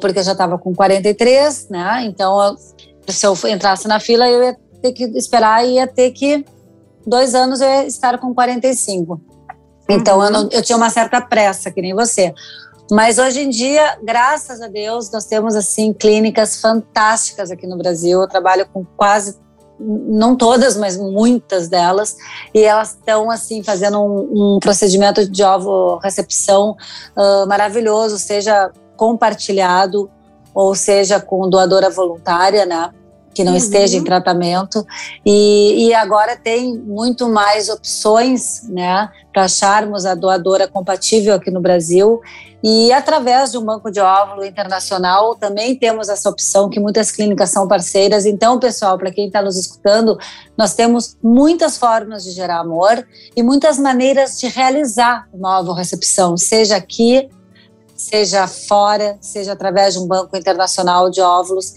Porque 0.00 0.18
eu 0.18 0.24
já 0.24 0.32
estava 0.32 0.58
com 0.58 0.74
43, 0.74 1.68
né? 1.68 2.04
Então, 2.04 2.56
se 3.06 3.26
eu 3.26 3.36
entrasse 3.48 3.86
na 3.86 4.00
fila, 4.00 4.28
eu 4.28 4.42
ia 4.42 4.56
ter 4.82 4.92
que 4.92 5.04
esperar 5.16 5.64
e 5.64 5.74
ia 5.74 5.86
ter 5.86 6.10
que. 6.10 6.44
Dois 7.06 7.34
anos 7.34 7.60
eu 7.60 7.68
ia 7.68 7.86
estar 7.86 8.18
com 8.18 8.34
45. 8.34 9.20
Então, 9.88 10.18
uhum. 10.18 10.24
eu, 10.24 10.30
não, 10.30 10.48
eu 10.50 10.62
tinha 10.62 10.76
uma 10.76 10.90
certa 10.90 11.20
pressa, 11.20 11.70
que 11.70 11.80
nem 11.80 11.94
você. 11.94 12.34
Mas 12.90 13.18
hoje 13.18 13.40
em 13.40 13.48
dia, 13.48 13.98
graças 14.02 14.60
a 14.60 14.68
Deus, 14.68 15.10
nós 15.10 15.24
temos 15.24 15.54
assim 15.54 15.92
clínicas 15.92 16.60
fantásticas 16.60 17.50
aqui 17.50 17.66
no 17.66 17.78
Brasil. 17.78 18.20
Eu 18.20 18.28
trabalho 18.28 18.66
com 18.72 18.84
quase 18.84 19.38
não 19.78 20.36
todas, 20.36 20.76
mas 20.76 20.96
muitas 20.96 21.68
delas, 21.68 22.16
e 22.54 22.62
elas 22.62 22.90
estão 22.90 23.30
assim 23.30 23.62
fazendo 23.62 24.00
um, 24.00 24.56
um, 24.56 24.60
procedimento 24.60 25.28
de 25.28 25.42
ovo 25.42 25.96
recepção 25.96 26.76
uh, 27.16 27.46
maravilhoso, 27.46 28.18
seja 28.18 28.70
compartilhado 28.96 30.10
ou 30.54 30.74
seja 30.74 31.20
com 31.20 31.50
doadora 31.50 31.90
voluntária, 31.90 32.64
né? 32.64 32.90
Que 33.34 33.42
não 33.42 33.52
uhum. 33.52 33.58
esteja 33.58 33.96
em 33.96 34.04
tratamento. 34.04 34.86
E, 35.26 35.88
e 35.88 35.94
agora 35.94 36.36
tem 36.36 36.78
muito 36.78 37.28
mais 37.28 37.68
opções, 37.68 38.62
né? 38.68 39.10
Para 39.32 39.44
acharmos 39.44 40.06
a 40.06 40.14
doadora 40.14 40.68
compatível 40.68 41.34
aqui 41.34 41.50
no 41.50 41.60
Brasil. 41.60 42.20
E 42.66 42.90
através 42.92 43.52
de 43.52 43.58
um 43.58 43.62
banco 43.62 43.90
de 43.90 44.00
óvulo 44.00 44.42
internacional 44.42 45.34
também 45.34 45.76
temos 45.76 46.08
essa 46.08 46.30
opção 46.30 46.70
que 46.70 46.80
muitas 46.80 47.10
clínicas 47.10 47.50
são 47.50 47.68
parceiras. 47.68 48.24
Então, 48.24 48.58
pessoal, 48.58 48.96
para 48.96 49.10
quem 49.10 49.26
está 49.26 49.42
nos 49.42 49.58
escutando, 49.58 50.16
nós 50.56 50.72
temos 50.72 51.14
muitas 51.22 51.76
formas 51.76 52.24
de 52.24 52.30
gerar 52.30 52.60
amor 52.60 53.06
e 53.36 53.42
muitas 53.42 53.78
maneiras 53.78 54.38
de 54.40 54.46
realizar 54.48 55.28
uma 55.30 55.76
recepção, 55.76 56.38
seja 56.38 56.76
aqui, 56.76 57.28
seja 57.94 58.46
fora, 58.46 59.18
seja 59.20 59.52
através 59.52 59.92
de 59.92 60.00
um 60.00 60.06
banco 60.06 60.34
internacional 60.34 61.10
de 61.10 61.20
óvulos, 61.20 61.74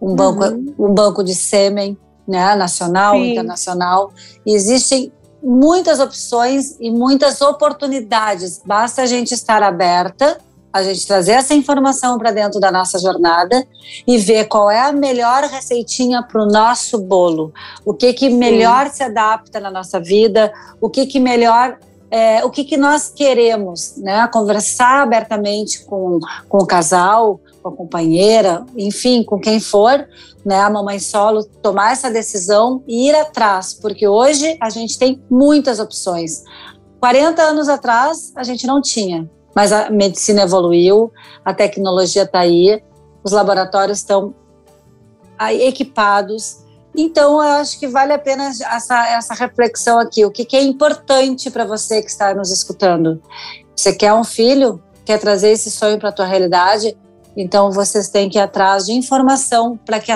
um 0.00 0.14
banco, 0.14 0.44
uhum. 0.44 0.74
um 0.78 0.94
banco 0.94 1.24
de 1.24 1.34
sêmen, 1.34 1.96
né, 2.26 2.54
nacional, 2.54 3.14
Sim. 3.14 3.32
internacional. 3.32 4.12
E 4.44 4.54
existem 4.54 5.12
muitas 5.42 6.00
opções 6.00 6.76
e 6.80 6.90
muitas 6.90 7.40
oportunidades. 7.40 8.60
Basta 8.64 9.02
a 9.02 9.06
gente 9.06 9.32
estar 9.32 9.62
aberta, 9.62 10.38
a 10.72 10.82
gente 10.82 11.06
trazer 11.06 11.32
essa 11.32 11.54
informação 11.54 12.18
para 12.18 12.30
dentro 12.30 12.60
da 12.60 12.70
nossa 12.70 12.98
jornada 12.98 13.66
e 14.06 14.18
ver 14.18 14.46
qual 14.46 14.70
é 14.70 14.80
a 14.80 14.92
melhor 14.92 15.44
receitinha 15.44 16.22
para 16.22 16.42
o 16.42 16.46
nosso 16.46 16.98
bolo. 16.98 17.52
O 17.84 17.94
que 17.94 18.12
que 18.12 18.28
melhor 18.28 18.86
Sim. 18.88 18.92
se 18.92 19.02
adapta 19.04 19.58
na 19.58 19.70
nossa 19.70 19.98
vida, 19.98 20.52
o 20.80 20.90
que 20.90 21.06
que 21.06 21.18
melhor 21.18 21.78
é, 22.10 22.42
o 22.44 22.50
que, 22.50 22.64
que 22.64 22.76
nós 22.76 23.12
queremos, 23.14 23.96
né? 23.98 24.26
Conversar 24.28 25.02
abertamente 25.02 25.84
com, 25.84 26.18
com 26.48 26.58
o 26.58 26.66
casal, 26.66 27.38
com 27.62 27.68
a 27.68 27.72
companheira, 27.72 28.64
enfim, 28.76 29.22
com 29.22 29.38
quem 29.38 29.60
for, 29.60 30.08
né, 30.44 30.60
a 30.60 30.70
mamãe 30.70 30.98
solo 30.98 31.44
tomar 31.62 31.92
essa 31.92 32.10
decisão 32.10 32.82
e 32.86 33.08
ir 33.08 33.14
atrás, 33.14 33.74
porque 33.74 34.06
hoje 34.06 34.56
a 34.60 34.70
gente 34.70 34.98
tem 34.98 35.22
muitas 35.30 35.78
opções. 35.78 36.42
40 37.00 37.42
anos 37.42 37.68
atrás 37.68 38.32
a 38.34 38.42
gente 38.42 38.66
não 38.66 38.80
tinha, 38.80 39.28
mas 39.54 39.72
a 39.72 39.90
medicina 39.90 40.42
evoluiu, 40.42 41.12
a 41.44 41.52
tecnologia 41.54 42.22
está 42.22 42.40
aí, 42.40 42.82
os 43.22 43.32
laboratórios 43.32 43.98
estão 43.98 44.34
equipados. 45.60 46.64
Então, 46.96 47.34
eu 47.34 47.60
acho 47.60 47.78
que 47.78 47.86
vale 47.86 48.12
a 48.12 48.18
pena 48.18 48.48
essa, 48.48 49.08
essa 49.08 49.34
reflexão 49.34 49.98
aqui. 50.00 50.24
O 50.24 50.30
que, 50.30 50.44
que 50.44 50.56
é 50.56 50.62
importante 50.62 51.50
para 51.50 51.64
você 51.64 52.02
que 52.02 52.10
está 52.10 52.34
nos 52.34 52.50
escutando? 52.50 53.22
Você 53.76 53.92
quer 53.92 54.12
um 54.12 54.24
filho? 54.24 54.82
Quer 55.04 55.18
trazer 55.18 55.50
esse 55.50 55.70
sonho 55.70 55.98
para 55.98 56.08
a 56.08 56.12
tua 56.12 56.26
realidade? 56.26 56.96
Então, 57.36 57.70
vocês 57.70 58.08
têm 58.08 58.28
que 58.28 58.38
ir 58.38 58.40
atrás 58.40 58.86
de 58.86 58.92
informação 58.92 59.76
para 59.76 60.00
que, 60.00 60.12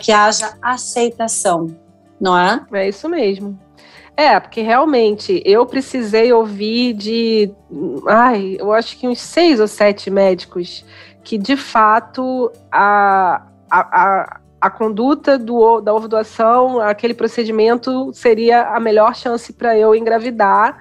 que 0.00 0.12
haja 0.12 0.54
aceitação, 0.60 1.74
não 2.20 2.36
é? 2.38 2.64
É 2.72 2.88
isso 2.88 3.08
mesmo. 3.08 3.58
É, 4.16 4.40
porque 4.40 4.62
realmente 4.62 5.40
eu 5.44 5.64
precisei 5.64 6.32
ouvir 6.32 6.92
de, 6.92 7.52
ai, 8.08 8.56
eu 8.58 8.72
acho 8.72 8.98
que 8.98 9.06
uns 9.06 9.20
seis 9.20 9.60
ou 9.60 9.68
sete 9.68 10.10
médicos 10.10 10.84
que 11.22 11.38
de 11.38 11.56
fato 11.56 12.50
a, 12.72 13.42
a, 13.70 13.80
a, 13.80 14.40
a 14.60 14.70
conduta 14.70 15.38
do, 15.38 15.80
da 15.80 15.94
ovo-doação, 15.94 16.80
aquele 16.80 17.14
procedimento 17.14 18.10
seria 18.12 18.74
a 18.74 18.80
melhor 18.80 19.14
chance 19.14 19.52
para 19.52 19.78
eu 19.78 19.94
engravidar 19.94 20.76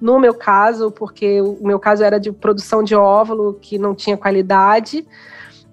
no 0.00 0.18
meu 0.18 0.34
caso, 0.34 0.90
porque 0.90 1.40
o 1.40 1.58
meu 1.60 1.78
caso 1.78 2.02
era 2.02 2.18
de 2.18 2.32
produção 2.32 2.82
de 2.82 2.94
óvulo 2.94 3.58
que 3.60 3.78
não 3.78 3.94
tinha 3.94 4.16
qualidade. 4.16 5.06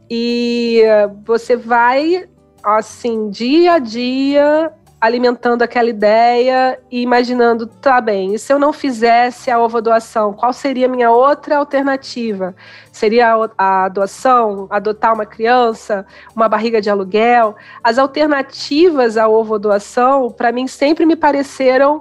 E 0.09 0.81
você 1.25 1.55
vai, 1.55 2.27
assim, 2.63 3.29
dia 3.29 3.73
a 3.73 3.79
dia, 3.79 4.71
alimentando 4.99 5.61
aquela 5.61 5.89
ideia 5.89 6.79
e 6.89 7.01
imaginando, 7.01 7.67
tá 7.67 8.01
bem, 8.01 8.33
e 8.33 8.39
se 8.39 8.51
eu 8.51 8.57
não 8.57 8.73
fizesse 8.73 9.51
a 9.51 9.59
ovo 9.59 9.79
doação, 9.79 10.33
qual 10.33 10.51
seria 10.51 10.87
a 10.87 10.89
minha 10.89 11.11
outra 11.11 11.57
alternativa? 11.57 12.55
Seria 12.91 13.35
a 13.57 13.87
doação, 13.89 14.67
adotar 14.71 15.13
uma 15.13 15.25
criança, 15.25 16.05
uma 16.35 16.49
barriga 16.49 16.81
de 16.81 16.89
aluguel? 16.89 17.55
As 17.83 17.99
alternativas 17.99 19.17
à 19.17 19.27
ovo 19.27 19.59
doação, 19.59 20.31
para 20.31 20.51
mim, 20.51 20.67
sempre 20.67 21.05
me 21.05 21.15
pareceram 21.15 21.99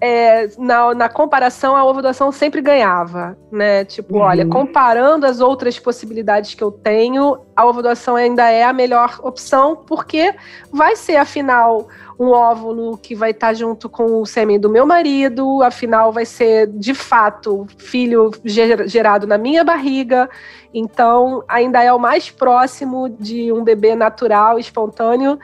é, 0.00 0.48
na, 0.56 0.94
na 0.94 1.08
comparação, 1.08 1.74
a 1.74 1.84
ovo 1.84 2.00
doação 2.00 2.30
sempre 2.30 2.60
ganhava, 2.60 3.36
né? 3.50 3.84
Tipo, 3.84 4.16
uhum. 4.16 4.22
olha, 4.22 4.46
comparando 4.46 5.26
as 5.26 5.40
outras 5.40 5.78
possibilidades 5.78 6.54
que 6.54 6.62
eu 6.62 6.70
tenho, 6.70 7.38
a 7.56 7.66
ovo 7.66 7.82
doação 7.82 8.14
ainda 8.14 8.48
é 8.48 8.62
a 8.62 8.72
melhor 8.72 9.18
opção, 9.22 9.74
porque 9.74 10.32
vai 10.72 10.94
ser, 10.94 11.16
afinal, 11.16 11.88
um 12.18 12.30
óvulo 12.30 12.96
que 12.96 13.14
vai 13.14 13.30
estar 13.30 13.54
junto 13.54 13.88
com 13.88 14.20
o 14.20 14.26
sêmen 14.26 14.60
do 14.60 14.70
meu 14.70 14.86
marido, 14.86 15.62
afinal, 15.62 16.12
vai 16.12 16.24
ser, 16.24 16.68
de 16.68 16.94
fato, 16.94 17.66
filho 17.76 18.30
gerado 18.44 19.26
na 19.26 19.36
minha 19.36 19.64
barriga, 19.64 20.28
então, 20.72 21.42
ainda 21.48 21.82
é 21.82 21.92
o 21.92 21.98
mais 21.98 22.30
próximo 22.30 23.08
de 23.08 23.52
um 23.52 23.64
bebê 23.64 23.94
natural, 23.96 24.58
espontâneo, 24.58 25.38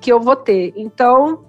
que 0.00 0.12
eu 0.12 0.20
vou 0.20 0.36
ter. 0.36 0.72
Então, 0.76 1.44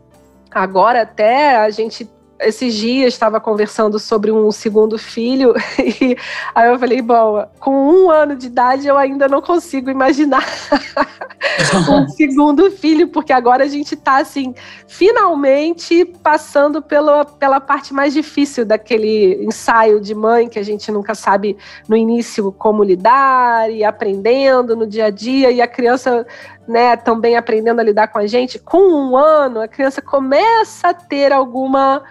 agora 0.50 1.02
até 1.02 1.58
a 1.58 1.70
gente 1.70 2.10
esses 2.46 2.74
dias 2.74 3.14
estava 3.14 3.40
conversando 3.40 4.00
sobre 4.00 4.32
um 4.32 4.52
segundo 4.52 4.98
filho 4.98 5.54
e 5.80 6.18
aí 6.54 6.70
eu 6.70 6.80
falei, 6.80 7.02
bom, 7.02 7.46
com 7.60 7.72
um 7.72 8.12
ano 8.12 8.36
de 8.36 8.48
idade 8.48 8.88
eu 8.88 8.98
ainda 8.98 9.28
não 9.28 9.42
consigo 9.42 9.90
imaginar 9.90 10.44
um 11.90 12.08
segundo 12.10 12.72
filho, 12.72 13.08
porque 13.08 13.34
agora 13.34 13.64
a 13.64 13.68
gente 13.68 13.96
está 13.96 14.18
assim, 14.18 14.54
finalmente 14.88 16.06
passando 16.22 16.82
pela, 16.82 17.26
pela 17.26 17.60
parte 17.60 17.94
mais 17.94 18.14
difícil 18.14 18.66
daquele 18.66 19.44
ensaio 19.44 20.00
de 20.00 20.14
mãe 20.14 20.48
que 20.48 20.60
a 20.60 20.64
gente 20.64 20.92
nunca 20.92 21.16
sabe 21.16 21.58
no 21.88 21.96
início 21.96 22.52
como 22.52 22.84
lidar 22.84 23.72
e 23.72 23.84
aprendendo 23.84 24.76
no 24.76 24.88
dia 24.88 25.06
a 25.06 25.10
dia 25.10 25.52
e 25.52 25.62
a 25.62 25.68
criança 25.68 26.26
né, 26.68 26.96
também 26.96 27.36
aprendendo 27.36 27.80
a 27.80 27.84
lidar 27.84 28.08
com 28.08 28.20
a 28.20 28.28
gente, 28.28 28.58
com 28.60 28.78
um 28.78 29.18
ano 29.18 29.62
a 29.62 29.68
criança 29.68 30.02
começa 30.02 30.90
a 30.90 30.94
ter 30.94 31.32
alguma 31.32 32.04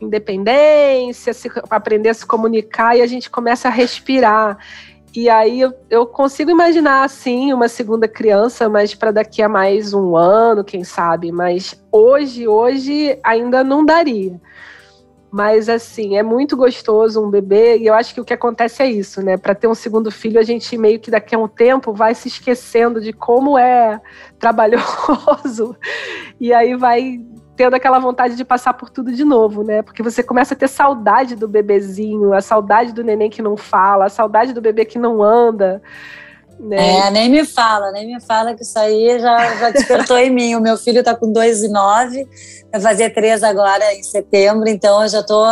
independência, 0.00 1.32
se, 1.32 1.50
aprender 1.70 2.10
a 2.10 2.14
se 2.14 2.26
comunicar 2.26 2.96
e 2.96 3.02
a 3.02 3.06
gente 3.06 3.30
começa 3.30 3.68
a 3.68 3.70
respirar. 3.70 4.58
E 5.14 5.30
aí 5.30 5.60
eu, 5.60 5.72
eu 5.88 6.06
consigo 6.06 6.50
imaginar 6.50 7.02
assim 7.02 7.52
uma 7.52 7.68
segunda 7.68 8.06
criança, 8.06 8.68
mas 8.68 8.94
para 8.94 9.10
daqui 9.10 9.40
a 9.40 9.48
mais 9.48 9.94
um 9.94 10.14
ano, 10.14 10.62
quem 10.62 10.84
sabe. 10.84 11.32
Mas 11.32 11.82
hoje, 11.90 12.46
hoje 12.46 13.18
ainda 13.22 13.64
não 13.64 13.84
daria. 13.84 14.38
Mas 15.30 15.68
assim, 15.68 16.16
é 16.16 16.22
muito 16.22 16.56
gostoso 16.56 17.22
um 17.22 17.28
bebê, 17.28 17.78
e 17.78 17.86
eu 17.86 17.94
acho 17.94 18.14
que 18.14 18.20
o 18.20 18.24
que 18.24 18.32
acontece 18.32 18.82
é 18.82 18.90
isso, 18.90 19.22
né? 19.22 19.36
Para 19.36 19.54
ter 19.54 19.66
um 19.66 19.74
segundo 19.74 20.10
filho, 20.10 20.38
a 20.38 20.42
gente 20.42 20.78
meio 20.78 21.00
que 21.00 21.10
daqui 21.10 21.34
a 21.34 21.38
um 21.38 21.48
tempo 21.48 21.92
vai 21.92 22.14
se 22.14 22.28
esquecendo 22.28 23.00
de 23.00 23.12
como 23.12 23.58
é 23.58 24.00
trabalhoso, 24.38 25.76
e 26.40 26.54
aí 26.54 26.74
vai 26.76 27.20
tendo 27.56 27.74
aquela 27.74 27.98
vontade 27.98 28.36
de 28.36 28.44
passar 28.44 28.74
por 28.74 28.90
tudo 28.90 29.10
de 29.10 29.24
novo, 29.24 29.64
né? 29.64 29.82
Porque 29.82 30.02
você 30.02 30.22
começa 30.22 30.54
a 30.54 30.56
ter 30.56 30.68
saudade 30.68 31.34
do 31.34 31.48
bebezinho, 31.48 32.34
a 32.34 32.40
saudade 32.40 32.92
do 32.92 33.02
neném 33.02 33.30
que 33.30 33.40
não 33.40 33.56
fala, 33.56 34.04
a 34.04 34.10
saudade 34.10 34.52
do 34.52 34.60
bebê 34.60 34.84
que 34.84 34.98
não 34.98 35.22
anda. 35.22 35.80
Né? 36.60 36.98
É, 36.98 37.10
nem 37.10 37.30
me 37.30 37.44
fala, 37.44 37.90
nem 37.92 38.06
me 38.06 38.20
fala 38.20 38.54
que 38.54 38.62
isso 38.62 38.78
aí 38.78 39.18
já, 39.18 39.56
já 39.56 39.70
despertou 39.70 40.18
em 40.18 40.30
mim. 40.30 40.54
O 40.54 40.60
meu 40.60 40.76
filho 40.76 41.00
está 41.00 41.14
com 41.14 41.32
dois 41.32 41.62
e 41.62 41.68
nove, 41.68 42.28
vai 42.70 42.80
fazer 42.80 43.10
três 43.10 43.42
agora 43.42 43.94
em 43.94 44.02
setembro, 44.02 44.68
então 44.68 45.02
eu 45.02 45.08
já 45.08 45.20
estou. 45.20 45.46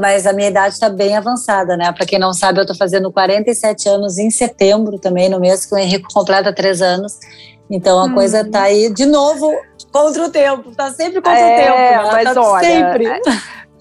Mas 0.00 0.26
a 0.26 0.32
minha 0.32 0.48
idade 0.48 0.74
está 0.74 0.88
bem 0.88 1.16
avançada, 1.16 1.76
né? 1.76 1.92
Para 1.92 2.04
quem 2.04 2.18
não 2.18 2.32
sabe, 2.32 2.58
eu 2.58 2.62
estou 2.62 2.76
fazendo 2.76 3.12
47 3.12 3.88
anos 3.88 4.18
em 4.18 4.30
setembro 4.30 4.98
também, 4.98 5.28
no 5.28 5.38
mês 5.38 5.64
que 5.64 5.74
o 5.74 5.78
Henrique 5.78 6.12
completa 6.12 6.52
três 6.52 6.82
anos. 6.82 7.18
Então 7.70 7.98
a 7.98 8.04
hum. 8.04 8.14
coisa 8.14 8.40
está 8.40 8.62
aí 8.62 8.92
de 8.92 9.06
novo 9.06 9.52
contra 9.92 10.24
o 10.24 10.30
tempo, 10.30 10.70
está 10.70 10.90
sempre 10.90 11.16
contra 11.16 11.38
é, 11.38 11.54
o 11.54 11.64
tempo. 11.64 11.78
Né? 11.78 12.12
Mas 12.12 12.34
tá 12.34 12.42
olha, 12.42 12.64
sempre. 12.64 13.20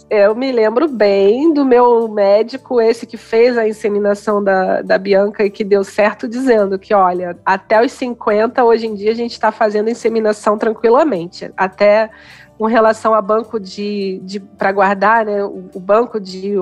Eu 0.07 0.35
me 0.35 0.51
lembro 0.51 0.87
bem 0.87 1.51
do 1.51 1.65
meu 1.65 2.07
médico, 2.07 2.79
esse 2.79 3.07
que 3.07 3.17
fez 3.17 3.57
a 3.57 3.67
inseminação 3.67 4.43
da, 4.43 4.83
da 4.83 4.99
Bianca 4.99 5.43
e 5.43 5.49
que 5.49 5.63
deu 5.63 5.83
certo, 5.83 6.27
dizendo 6.27 6.77
que, 6.77 6.93
olha, 6.93 7.35
até 7.43 7.83
os 7.83 7.91
50, 7.91 8.63
hoje 8.63 8.85
em 8.85 8.93
dia, 8.93 9.11
a 9.11 9.15
gente 9.15 9.31
está 9.31 9.51
fazendo 9.51 9.89
inseminação 9.89 10.59
tranquilamente. 10.59 11.51
Até 11.57 12.11
com 12.55 12.65
relação 12.65 13.15
a 13.15 13.21
banco 13.21 13.59
de, 13.59 14.21
de 14.23 14.39
para 14.39 14.71
guardar, 14.71 15.25
né, 15.25 15.43
o, 15.43 15.69
o 15.73 15.79
banco 15.79 16.19
de 16.19 16.53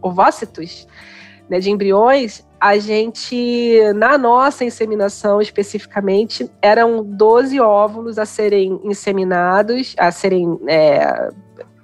ovócitos, 0.00 0.88
né, 1.50 1.60
de 1.60 1.70
embriões, 1.70 2.44
a 2.60 2.76
gente, 2.78 3.80
na 3.94 4.18
nossa 4.18 4.64
inseminação 4.64 5.40
especificamente, 5.40 6.50
eram 6.60 7.04
12 7.04 7.60
óvulos 7.60 8.18
a 8.18 8.26
serem 8.26 8.80
inseminados, 8.84 9.94
a 9.98 10.10
serem 10.10 10.58
é, 10.66 11.30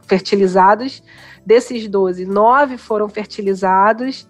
fertilizados. 0.02 1.02
Desses 1.46 1.86
12, 1.86 2.24
nove 2.26 2.76
foram 2.76 3.08
fertilizados. 3.08 4.28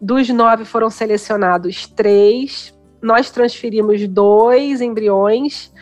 Dos 0.00 0.28
nove 0.28 0.64
foram 0.64 0.90
selecionados 0.90 1.86
três. 1.86 2.74
Nós 3.00 3.30
transferimos 3.30 4.06
dois 4.06 4.80
embriões 4.80 5.72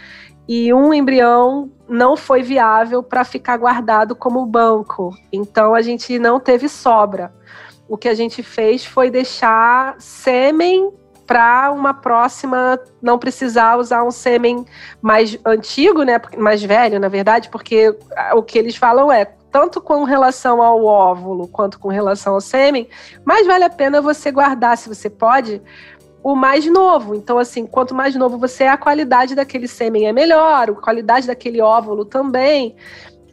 e 0.47 0.73
um 0.75 0.93
embrião 0.93 1.71
não 1.89 2.17
foi 2.17 2.43
viável 2.43 3.03
para 3.03 3.25
ficar 3.25 3.57
guardado 3.57 4.15
como 4.15 4.47
banco. 4.47 5.11
Então 5.33 5.75
a 5.75 5.83
gente 5.83 6.19
não 6.19 6.39
teve 6.39 6.69
sobra. 6.69 7.33
O 7.89 7.97
que 7.97 8.09
a 8.09 8.15
gente 8.15 8.43
fez 8.43 8.85
foi 8.85 9.11
deixar 9.11 9.97
sêmen 9.99 10.93
para 11.27 11.73
uma 11.73 11.95
próxima 11.95 12.79
não 13.01 13.19
precisar 13.19 13.79
usar 13.79 14.05
um 14.05 14.11
sêmen 14.11 14.65
mais 15.01 15.39
antigo, 15.45 16.03
né, 16.03 16.21
mais 16.37 16.63
velho, 16.63 17.01
na 17.01 17.09
verdade, 17.09 17.49
porque 17.49 17.97
o 18.35 18.43
que 18.43 18.59
eles 18.59 18.77
falam 18.77 19.11
é 19.11 19.25
tanto 19.51 19.81
com 19.81 20.03
relação 20.05 20.61
ao 20.61 20.85
óvulo 20.85 21.47
quanto 21.47 21.79
com 21.79 21.89
relação 21.89 22.35
ao 22.35 22.41
sêmen, 22.41 22.89
mais 23.25 23.47
vale 23.47 23.65
a 23.65 23.71
pena 23.71 24.03
você 24.03 24.31
guardar, 24.33 24.77
se 24.77 24.89
você 24.89 25.09
pode, 25.09 25.63
o 26.25 26.35
mais 26.35 26.67
novo. 26.67 27.15
Então, 27.15 27.39
assim, 27.39 27.67
quanto 27.67 27.95
mais 27.95 28.17
novo 28.17 28.39
você 28.39 28.65
é, 28.65 28.71
a 28.71 28.77
qualidade 28.77 29.35
daquele 29.35 29.69
sêmen 29.69 30.09
é 30.09 30.13
melhor, 30.13 30.71
a 30.71 30.73
qualidade 30.73 31.27
daquele 31.27 31.61
óvulo 31.61 32.05
também. 32.05 32.75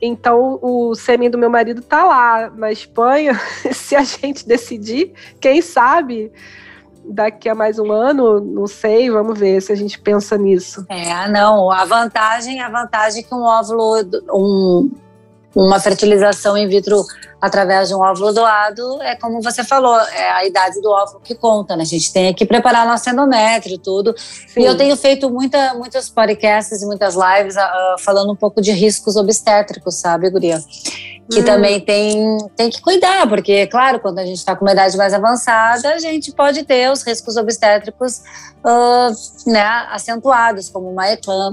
Então, 0.02 0.58
o 0.62 0.96
sêmen 0.96 1.30
do 1.30 1.38
meu 1.38 1.50
marido 1.50 1.82
tá 1.82 2.04
lá 2.04 2.50
na 2.50 2.72
Espanha. 2.72 3.40
Se 3.72 3.96
a 3.96 4.04
gente 4.04 4.48
decidir, 4.48 5.14
quem 5.40 5.62
sabe 5.62 6.32
daqui 7.06 7.50
a 7.50 7.56
mais 7.56 7.78
um 7.78 7.92
ano, 7.92 8.40
não 8.40 8.68
sei, 8.68 9.10
vamos 9.10 9.38
ver 9.38 9.60
se 9.62 9.72
a 9.72 9.76
gente 9.76 10.00
pensa 10.00 10.38
nisso. 10.38 10.86
É, 10.88 11.28
não, 11.30 11.72
a 11.72 11.84
vantagem, 11.84 12.62
a 12.62 12.70
vantagem 12.70 13.22
é 13.22 13.24
que 13.24 13.34
um 13.34 13.42
óvulo, 13.42 14.08
um, 14.32 14.92
uma 15.56 15.80
fertilização 15.80 16.58
in 16.58 16.68
vitro 16.68 17.04
através 17.42 17.90
de 17.90 17.96
um 17.96 18.00
óvulo 18.00 18.32
doado 18.32 19.02
é 19.02 19.16
como 19.16 19.42
você 19.42 19.64
falou, 19.64 20.00
é 20.00 20.32
a 20.32 20.46
idade 20.46 20.80
do 20.80 20.90
óvulo 20.90 21.20
que 21.22 21.34
conta, 21.34 21.76
né? 21.76 21.82
A 21.82 21.86
gente 21.86 22.14
tem 22.14 22.34
que 22.34 22.46
preparar 22.46 22.86
nosso 22.86 23.10
endométrio 23.10 23.76
e 23.76 23.80
tudo. 23.80 24.14
Sim. 24.18 24.62
E 24.62 24.66
eu 24.66 24.78
tenho 24.78 24.96
feito 24.96 25.30
muita, 25.30 25.74
muitos 25.74 26.10
podcasts 26.10 26.82
e 26.82 26.86
muitas 26.86 27.16
lives 27.16 27.56
uh, 27.56 28.00
falando 28.00 28.32
um 28.32 28.36
pouco 28.36 28.62
de 28.62 28.72
riscos 28.72 29.16
obstétricos, 29.16 29.96
sabe, 29.96 30.30
Guria? 30.30 30.64
Que 31.30 31.40
hum. 31.40 31.46
também 31.46 31.80
tem, 31.80 32.38
tem 32.56 32.70
que 32.70 32.82
cuidar, 32.82 33.28
porque, 33.28 33.68
claro, 33.68 34.00
quando 34.00 34.20
a 34.20 34.26
gente 34.26 34.38
está 34.38 34.56
com 34.56 34.66
uma 34.66 34.74
idade 34.74 34.98
mais 34.98 35.14
avançada, 35.14 35.94
a 35.94 36.00
gente 36.00 36.32
pode 36.32 36.64
ter 36.64 36.92
os 36.92 37.04
riscos 37.04 37.38
obstétricos 37.38 38.22
uh, 38.66 39.50
né, 39.50 39.64
acentuados, 39.92 40.70
como 40.70 40.90
uma, 40.90 41.06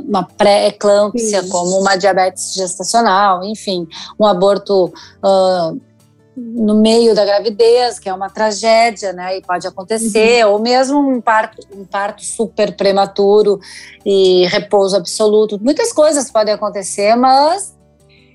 uma 0.09 0.25
pré-eclâmpsia, 0.25 1.45
como 1.49 1.79
uma 1.81 1.97
diabetes 1.97 2.55
gestacional, 2.55 3.45
enfim, 3.45 3.87
um 4.19 4.27
aborto. 4.27 4.93
Uh, 5.23 5.89
no 6.39 6.81
meio 6.81 7.15
da 7.15 7.25
gravidez, 7.25 7.99
que 7.99 8.09
é 8.09 8.15
uma 8.15 8.31
tragédia, 8.31 9.13
né? 9.13 9.39
E 9.39 9.43
pode 9.43 9.67
acontecer, 9.67 10.47
uhum. 10.47 10.53
ou 10.53 10.59
mesmo 10.61 10.99
um 10.99 11.21
parto, 11.21 11.59
um 11.75 11.85
parto 11.85 12.25
super 12.25 12.77
prematuro 12.77 13.59
e 14.07 14.47
repouso 14.47 14.97
absoluto. 14.97 15.59
Muitas 15.61 15.93
coisas 15.93 16.31
podem 16.31 16.55
acontecer, 16.55 17.17
mas 17.17 17.77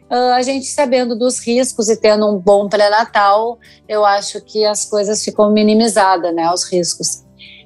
a 0.09 0.41
gente 0.41 0.65
sabendo 0.65 1.17
dos 1.17 1.39
riscos 1.39 1.89
e 1.89 1.97
tendo 1.97 2.27
um 2.29 2.37
bom 2.37 2.69
pré-natal, 2.69 3.57
eu 3.87 4.05
acho 4.05 4.41
que 4.41 4.65
as 4.65 4.85
coisas 4.85 5.23
ficam 5.23 5.51
minimizadas, 5.51 6.33
né? 6.33 6.51
Os 6.51 6.63
riscos. 6.71 7.23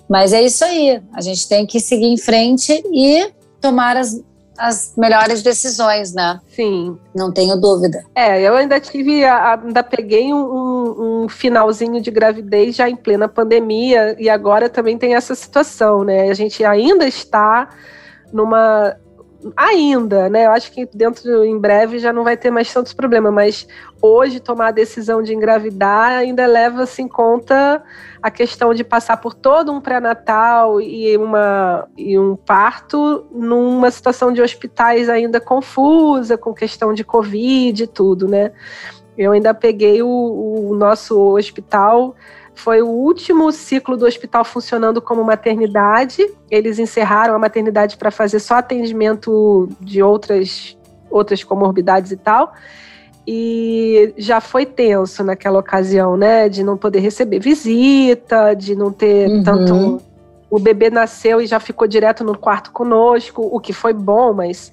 Mas 0.09 0.31
é 0.31 0.41
isso 0.41 0.63
aí, 0.63 1.01
a 1.13 1.21
gente 1.21 1.49
tem 1.49 1.65
que 1.65 1.79
seguir 1.79 2.07
em 2.07 2.17
frente 2.17 2.81
e 2.93 3.31
tomar 3.59 3.97
as 3.97 4.21
as 4.57 4.93
melhores 4.97 5.43
decisões, 5.43 6.13
né? 6.13 6.39
Sim. 6.49 6.97
Não 7.15 7.31
tenho 7.31 7.55
dúvida. 7.55 8.03
É, 8.15 8.41
eu 8.41 8.55
ainda 8.55 8.79
tive, 8.79 9.23
ainda 9.23 9.83
peguei 9.83 10.33
um, 10.33 11.23
um, 11.23 11.29
finalzinho 11.29 12.01
de 12.01 12.09
gravidez 12.09 12.75
já 12.75 12.89
em 12.89 12.95
plena 12.95 13.27
pandemia 13.27 14.15
e 14.19 14.27
agora 14.27 14.67
também 14.67 14.97
tem 14.97 15.13
essa 15.13 15.35
situação, 15.35 16.03
né? 16.03 16.29
A 16.29 16.33
gente 16.33 16.65
ainda 16.65 17.07
está 17.07 17.69
numa 18.33 18.97
ainda, 19.55 20.29
né? 20.29 20.45
Eu 20.45 20.51
acho 20.51 20.71
que 20.71 20.87
dentro 20.93 21.43
em 21.43 21.57
breve 21.57 21.99
já 21.99 22.11
não 22.11 22.23
vai 22.23 22.35
ter 22.35 22.51
mais 22.51 22.73
tantos 22.73 22.93
problemas, 22.93 23.33
mas 23.33 23.67
hoje 24.01 24.39
tomar 24.39 24.67
a 24.67 24.71
decisão 24.71 25.21
de 25.21 25.33
engravidar 25.33 26.11
ainda 26.11 26.45
leva-se 26.45 27.01
em 27.01 27.07
conta 27.07 27.83
a 28.21 28.31
questão 28.31 28.73
de 28.73 28.83
passar 28.83 29.17
por 29.17 29.33
todo 29.33 29.71
um 29.71 29.79
pré-natal 29.79 30.81
e, 30.81 31.15
uma, 31.17 31.87
e 31.97 32.17
um 32.17 32.35
parto 32.35 33.25
numa 33.31 33.89
situação 33.91 34.33
de 34.33 34.41
hospitais 34.41 35.09
ainda 35.09 35.39
confusa, 35.39 36.37
com 36.37 36.53
questão 36.53 36.93
de 36.93 37.03
Covid 37.03 37.83
e 37.83 37.87
tudo, 37.87 38.27
né? 38.27 38.51
Eu 39.17 39.31
ainda 39.31 39.53
peguei 39.53 40.01
o, 40.03 40.07
o 40.69 40.75
nosso 40.75 41.19
hospital 41.35 42.15
foi 42.57 42.81
o 42.81 42.87
último 42.87 43.51
ciclo 43.51 43.95
do 43.95 44.05
hospital 44.05 44.43
funcionando 44.43 45.01
como 45.01 45.23
maternidade. 45.23 46.27
Eles 46.49 46.79
encerraram 46.79 47.35
a 47.35 47.39
maternidade 47.39 47.97
para 47.97 48.09
fazer 48.09 48.39
só 48.39 48.55
atendimento 48.55 49.69
de 49.79 50.01
outras, 50.01 50.77
outras 51.09 51.43
comorbidades 51.43 52.11
e 52.11 52.17
tal. 52.17 52.53
E 53.27 54.13
já 54.17 54.41
foi 54.41 54.65
tenso 54.65 55.23
naquela 55.23 55.59
ocasião, 55.59 56.17
né? 56.17 56.49
De 56.49 56.63
não 56.63 56.75
poder 56.77 56.99
receber 56.99 57.39
visita, 57.39 58.53
de 58.53 58.75
não 58.75 58.91
ter 58.91 59.29
uhum. 59.29 59.43
tanto 59.43 60.01
o 60.49 60.59
bebê 60.59 60.89
nasceu 60.89 61.41
e 61.41 61.47
já 61.47 61.59
ficou 61.59 61.87
direto 61.87 62.23
no 62.23 62.37
quarto 62.37 62.71
conosco, 62.71 63.41
o 63.41 63.59
que 63.59 63.73
foi 63.73 63.93
bom, 63.93 64.33
mas 64.33 64.71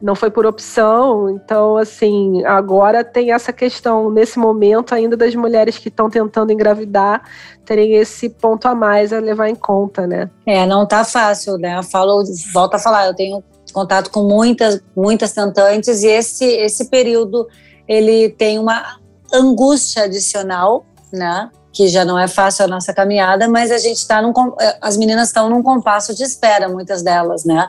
não 0.00 0.14
foi 0.14 0.30
por 0.30 0.44
opção. 0.46 1.30
Então, 1.30 1.76
assim, 1.76 2.44
agora 2.44 3.02
tem 3.02 3.32
essa 3.32 3.52
questão, 3.52 4.10
nesse 4.10 4.38
momento, 4.38 4.94
ainda 4.94 5.16
das 5.16 5.34
mulheres 5.34 5.78
que 5.78 5.88
estão 5.88 6.10
tentando 6.10 6.52
engravidar 6.52 7.22
terem 7.64 7.94
esse 7.94 8.28
ponto 8.28 8.66
a 8.66 8.74
mais 8.74 9.12
a 9.12 9.18
levar 9.18 9.48
em 9.48 9.54
conta, 9.54 10.06
né? 10.06 10.30
É, 10.44 10.66
não 10.66 10.86
tá 10.86 11.04
fácil, 11.04 11.56
né? 11.58 11.78
Eu 11.78 11.82
falo, 11.82 12.22
volto 12.52 12.74
a 12.74 12.78
falar, 12.78 13.06
eu 13.06 13.14
tenho 13.14 13.42
contato 13.72 14.10
com 14.10 14.22
muitas, 14.22 14.80
muitas 14.96 15.32
tentantes 15.32 16.02
e 16.02 16.08
esse, 16.08 16.44
esse 16.44 16.88
período 16.88 17.46
ele 17.86 18.30
tem 18.30 18.58
uma 18.58 18.98
angústia 19.32 20.04
adicional, 20.04 20.86
né? 21.12 21.50
Que 21.76 21.88
já 21.88 22.04
não 22.04 22.18
é 22.18 22.26
fácil 22.26 22.64
a 22.64 22.68
nossa 22.68 22.94
caminhada, 22.94 23.48
mas 23.48 23.70
a 23.70 23.78
gente 23.78 23.98
está 23.98 24.22
num. 24.22 24.32
As 24.80 24.96
meninas 24.96 25.28
estão 25.28 25.50
num 25.50 25.62
compasso 25.62 26.14
de 26.14 26.22
espera, 26.22 26.68
muitas 26.68 27.02
delas, 27.02 27.44
né? 27.44 27.68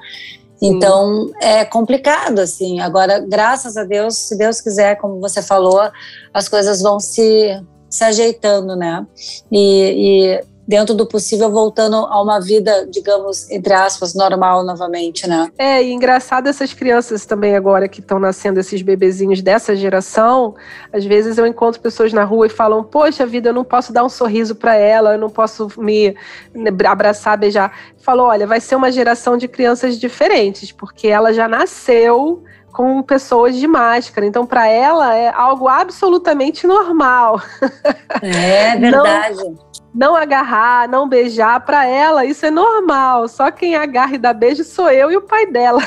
Então 0.61 1.31
é 1.41 1.65
complicado 1.65 2.39
assim. 2.39 2.79
Agora, 2.79 3.19
graças 3.19 3.77
a 3.77 3.83
Deus, 3.83 4.15
se 4.15 4.37
Deus 4.37 4.61
quiser, 4.61 4.95
como 4.95 5.19
você 5.19 5.41
falou, 5.41 5.81
as 6.33 6.47
coisas 6.47 6.81
vão 6.81 6.99
se, 6.99 7.61
se 7.89 8.03
ajeitando, 8.03 8.75
né? 8.75 9.05
E, 9.51 10.39
e 10.39 10.56
dentro 10.67 10.93
do 10.93 11.05
possível, 11.05 11.49
voltando 11.49 11.95
a 11.95 12.21
uma 12.21 12.41
vida, 12.41 12.85
digamos, 12.89 13.49
entre 13.49 13.73
aspas, 13.73 14.13
normal 14.13 14.65
novamente, 14.65 15.25
né? 15.25 15.49
É, 15.57 15.81
e 15.81 15.93
engraçado 15.93 16.47
essas 16.47 16.73
crianças 16.73 17.25
também 17.25 17.55
agora 17.55 17.87
que 17.87 18.01
estão 18.01 18.19
nascendo, 18.19 18.59
esses 18.59 18.81
bebezinhos 18.81 19.41
dessa 19.41 19.75
geração, 19.75 20.55
às 20.91 21.05
vezes 21.05 21.37
eu 21.37 21.47
encontro 21.47 21.79
pessoas 21.79 22.11
na 22.11 22.25
rua 22.25 22.47
e 22.47 22.49
falam, 22.49 22.83
poxa 22.83 23.25
vida, 23.25 23.49
eu 23.49 23.53
não 23.53 23.63
posso 23.63 23.93
dar 23.93 24.03
um 24.03 24.09
sorriso 24.09 24.55
para 24.55 24.75
ela, 24.75 25.13
eu 25.13 25.19
não 25.19 25.29
posso 25.29 25.69
me 25.77 26.13
abraçar, 26.85 27.37
beijar. 27.37 27.71
Falou, 27.99 28.27
olha, 28.27 28.45
vai 28.45 28.59
ser 28.59 28.75
uma 28.75 28.91
geração 28.91 29.37
de 29.37 29.47
crianças 29.47 29.97
diferentes, 29.97 30.71
porque 30.73 31.07
ela 31.07 31.33
já 31.33 31.47
nasceu 31.47 32.43
com 32.77 33.01
pessoas 33.01 33.55
de 33.55 33.65
máscara. 33.65 34.27
Então, 34.27 34.45
para 34.45 34.67
ela 34.67 35.15
é 35.15 35.29
algo 35.29 35.67
absolutamente 35.67 36.67
normal. 36.67 37.41
É 38.21 38.75
verdade. 38.77 39.43
Não, 39.43 39.66
não 39.97 40.15
agarrar, 40.15 40.87
não 40.87 41.09
beijar, 41.09 41.59
para 41.65 41.87
ela 41.87 42.23
isso 42.23 42.45
é 42.45 42.51
normal. 42.51 43.27
Só 43.27 43.49
quem 43.49 43.75
agarra 43.75 44.13
e 44.13 44.19
dá 44.19 44.31
beijo 44.31 44.63
sou 44.63 44.91
eu 44.91 45.11
e 45.11 45.17
o 45.17 45.23
pai 45.23 45.47
dela. 45.47 45.81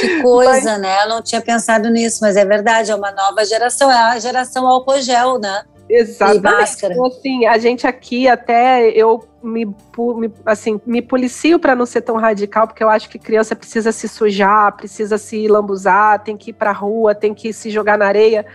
Que 0.00 0.20
coisa, 0.22 0.70
mas... 0.72 0.80
né? 0.80 1.04
Eu 1.04 1.08
não 1.10 1.22
tinha 1.22 1.42
pensado 1.42 1.90
nisso, 1.90 2.20
mas 2.22 2.38
é 2.38 2.46
verdade, 2.46 2.90
é 2.90 2.94
uma 2.94 3.12
nova 3.12 3.44
geração, 3.44 3.92
é 3.92 3.94
a 3.94 4.18
geração 4.18 4.66
álcool 4.66 4.98
gel, 5.02 5.38
né? 5.38 5.62
Exatamente. 5.90 6.42
Máscara. 6.42 6.94
Então, 6.94 7.06
assim, 7.06 7.44
a 7.44 7.58
gente 7.58 7.86
aqui 7.86 8.26
até 8.26 8.88
eu 8.90 9.26
me, 9.42 9.66
me 9.66 10.32
assim, 10.46 10.80
me 10.86 11.02
policio 11.02 11.58
para 11.58 11.76
não 11.76 11.84
ser 11.84 12.00
tão 12.00 12.16
radical, 12.16 12.66
porque 12.66 12.82
eu 12.82 12.88
acho 12.88 13.10
que 13.10 13.18
criança 13.18 13.54
precisa 13.54 13.92
se 13.92 14.08
sujar, 14.08 14.74
precisa 14.74 15.18
se 15.18 15.46
lambuzar, 15.48 16.22
tem 16.22 16.36
que 16.36 16.50
ir 16.50 16.54
para 16.54 16.72
rua, 16.72 17.14
tem 17.14 17.34
que 17.34 17.52
se 17.52 17.70
jogar 17.70 17.98
na 17.98 18.06
areia 18.06 18.46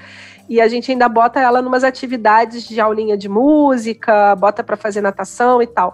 e 0.47 0.59
a 0.59 0.67
gente 0.67 0.91
ainda 0.91 1.07
bota 1.07 1.39
ela 1.39 1.61
numas 1.61 1.83
atividades 1.83 2.63
de 2.63 2.79
aulinha 2.79 3.17
de 3.17 3.29
música, 3.29 4.35
bota 4.35 4.63
para 4.63 4.75
fazer 4.75 5.01
natação 5.01 5.61
e 5.61 5.67
tal, 5.67 5.93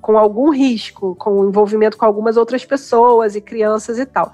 com 0.00 0.18
algum 0.18 0.50
risco, 0.50 1.14
com 1.16 1.46
envolvimento 1.46 1.96
com 1.96 2.04
algumas 2.04 2.36
outras 2.36 2.64
pessoas 2.64 3.36
e 3.36 3.40
crianças 3.40 3.98
e 3.98 4.06
tal. 4.06 4.32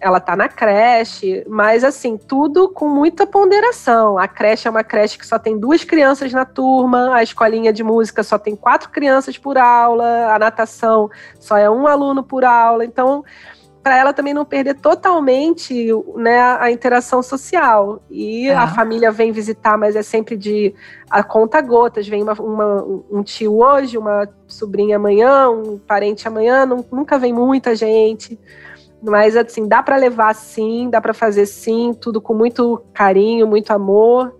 Ela 0.00 0.18
tá 0.18 0.34
na 0.34 0.48
creche, 0.48 1.44
mas 1.48 1.84
assim, 1.84 2.16
tudo 2.16 2.68
com 2.68 2.88
muita 2.88 3.24
ponderação. 3.24 4.18
A 4.18 4.26
creche 4.26 4.66
é 4.66 4.70
uma 4.70 4.82
creche 4.82 5.16
que 5.16 5.26
só 5.26 5.38
tem 5.38 5.56
duas 5.56 5.84
crianças 5.84 6.32
na 6.32 6.44
turma, 6.44 7.14
a 7.14 7.22
escolinha 7.22 7.72
de 7.72 7.84
música 7.84 8.24
só 8.24 8.36
tem 8.36 8.56
quatro 8.56 8.90
crianças 8.90 9.38
por 9.38 9.56
aula, 9.56 10.34
a 10.34 10.38
natação 10.40 11.08
só 11.38 11.56
é 11.56 11.70
um 11.70 11.86
aluno 11.86 12.24
por 12.24 12.44
aula. 12.44 12.84
Então, 12.84 13.24
para 13.82 13.98
ela 13.98 14.12
também 14.12 14.32
não 14.32 14.44
perder 14.44 14.74
totalmente 14.74 15.88
né, 16.14 16.40
a 16.60 16.70
interação 16.70 17.22
social. 17.22 18.00
E 18.08 18.48
é. 18.48 18.54
a 18.54 18.68
família 18.68 19.10
vem 19.10 19.32
visitar, 19.32 19.76
mas 19.76 19.96
é 19.96 20.02
sempre 20.02 20.36
de 20.36 20.72
a 21.10 21.22
conta 21.22 21.60
gotas. 21.60 22.06
Vem 22.06 22.22
uma, 22.22 22.34
uma, 22.34 22.84
um 23.10 23.22
tio 23.22 23.58
hoje, 23.58 23.98
uma 23.98 24.28
sobrinha 24.46 24.96
amanhã, 24.96 25.50
um 25.50 25.78
parente 25.78 26.28
amanhã, 26.28 26.64
não, 26.64 26.84
nunca 26.92 27.18
vem 27.18 27.32
muita 27.32 27.74
gente. 27.74 28.38
Mas 29.02 29.36
assim, 29.36 29.66
dá 29.66 29.82
para 29.82 29.96
levar 29.96 30.32
sim, 30.34 30.88
dá 30.88 31.00
para 31.00 31.12
fazer 31.12 31.46
sim, 31.46 31.92
tudo 31.92 32.20
com 32.20 32.34
muito 32.34 32.80
carinho, 32.94 33.48
muito 33.48 33.72
amor. 33.72 34.32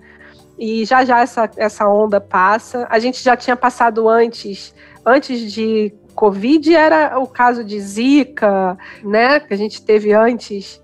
E 0.56 0.84
já 0.84 1.04
já 1.04 1.20
essa, 1.20 1.50
essa 1.56 1.88
onda 1.88 2.20
passa. 2.20 2.86
A 2.88 3.00
gente 3.00 3.20
já 3.20 3.36
tinha 3.36 3.56
passado 3.56 4.08
antes, 4.08 4.72
antes 5.04 5.52
de 5.52 5.92
Covid 6.14 6.74
era 6.74 7.18
o 7.18 7.26
caso 7.26 7.64
de 7.64 7.80
Zika, 7.80 8.76
né, 9.02 9.40
que 9.40 9.52
a 9.52 9.56
gente 9.56 9.82
teve 9.82 10.12
antes 10.12 10.80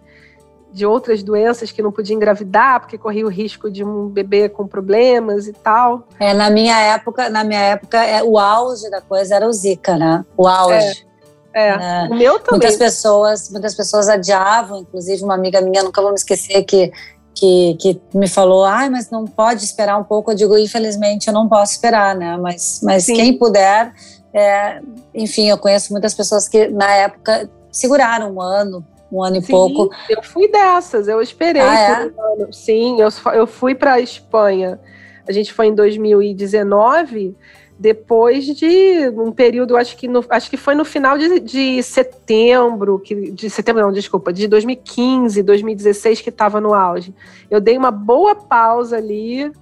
de 0.71 0.85
outras 0.85 1.23
doenças 1.23 1.73
que 1.73 1.83
não 1.83 1.91
podia 1.91 2.15
engravidar 2.15 2.81
porque 2.81 2.99
corria 2.99 3.25
o 3.25 3.31
risco 3.31 3.71
de 3.71 3.83
um 3.83 4.09
bebê 4.09 4.49
com 4.49 4.67
problemas 4.67 5.47
e 5.47 5.53
tal. 5.53 6.07
É, 6.21 6.35
na 6.35 6.51
minha 6.51 6.79
época, 6.79 7.29
na 7.31 7.43
minha 7.43 7.61
época, 7.61 8.05
é, 8.05 8.23
o 8.23 8.39
auge 8.39 8.91
da 8.91 9.01
coisa 9.01 9.35
era 9.35 9.49
o 9.49 9.53
Zika, 9.53 9.97
né? 9.97 10.25
O 10.37 10.47
auge. 10.47 11.07
É, 11.55 11.69
é. 11.69 12.09
o 12.11 12.15
meu 12.15 12.39
também. 12.39 12.61
Muitas 12.61 12.77
pessoas, 12.77 13.51
muitas 13.51 13.75
pessoas 13.75 14.09
adiavam, 14.09 14.81
inclusive 14.81 15.25
uma 15.25 15.35
amiga 15.35 15.61
minha, 15.61 15.83
nunca 15.83 16.03
vou 16.03 16.11
me 16.11 16.17
esquecer 16.17 16.63
que 16.65 16.93
que, 17.39 17.77
que 17.79 18.01
me 18.15 18.29
falou, 18.29 18.65
ai, 18.65 18.91
mas 18.91 19.11
não 19.11 19.25
pode 19.25 19.65
esperar 19.65 19.97
um 19.97 20.05
pouco. 20.05 20.33
Eu 20.33 20.35
digo, 20.35 20.59
infelizmente, 20.59 21.29
eu 21.29 21.33
não 21.33 21.49
posso 21.49 21.73
esperar, 21.73 22.17
né? 22.17 22.37
Mas, 22.37 22.81
mas 22.83 23.07
quem 23.07 23.39
puder, 23.39 23.93
é, 24.33 24.81
enfim, 25.15 25.49
eu 25.49 25.59
conheço 25.59 25.93
muitas 25.93 26.15
pessoas 26.15 26.49
que 26.49 26.69
na 26.69 26.91
época 26.93 27.51
seguraram 27.71 28.35
um 28.35 28.41
ano, 28.41 28.85
um 29.11 29.23
ano 29.23 29.37
e 29.37 29.43
Sim, 29.43 29.53
pouco. 29.53 29.91
Eu 30.09 30.23
fui 30.23 30.49
dessas, 30.51 31.09
eu 31.09 31.21
esperei 31.21 31.63
ah, 31.63 31.81
é? 31.81 32.07
um 32.07 32.43
ano. 32.43 32.53
Sim, 32.53 33.01
eu, 33.01 33.09
eu 33.33 33.47
fui 33.47 33.75
para 33.75 33.95
a 33.95 34.01
Espanha. 34.01 34.79
A 35.27 35.33
gente 35.33 35.53
foi 35.53 35.67
em 35.67 35.75
2019, 35.75 37.37
depois 37.79 38.47
de 38.47 39.09
um 39.11 39.31
período, 39.31 39.77
acho 39.77 39.97
que, 39.97 40.09
no, 40.09 40.25
acho 40.31 40.51
que 40.51 40.57
foi 40.57 40.75
no 40.75 40.85
final 40.85 41.17
de, 41.17 41.39
de 41.39 41.83
setembro, 41.83 42.99
que, 42.99 43.31
de 43.31 43.49
setembro 43.49 43.83
não, 43.83 43.93
desculpa, 43.93 44.33
de 44.33 44.49
2015, 44.49 45.43
2016 45.43 46.21
que 46.21 46.31
estava 46.31 46.61
no 46.61 46.75
auge. 46.75 47.15
Eu 47.51 47.61
dei 47.61 47.79
uma 47.79 47.91
boa 47.91 48.35
pausa 48.35 48.97
ali, 48.97 49.53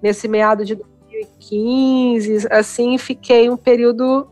nesse 0.00 0.28
meado 0.28 0.64
de 0.64 0.78
2015, 1.22 2.48
assim, 2.50 2.98
fiquei 2.98 3.48
um 3.48 3.56
período 3.56 4.28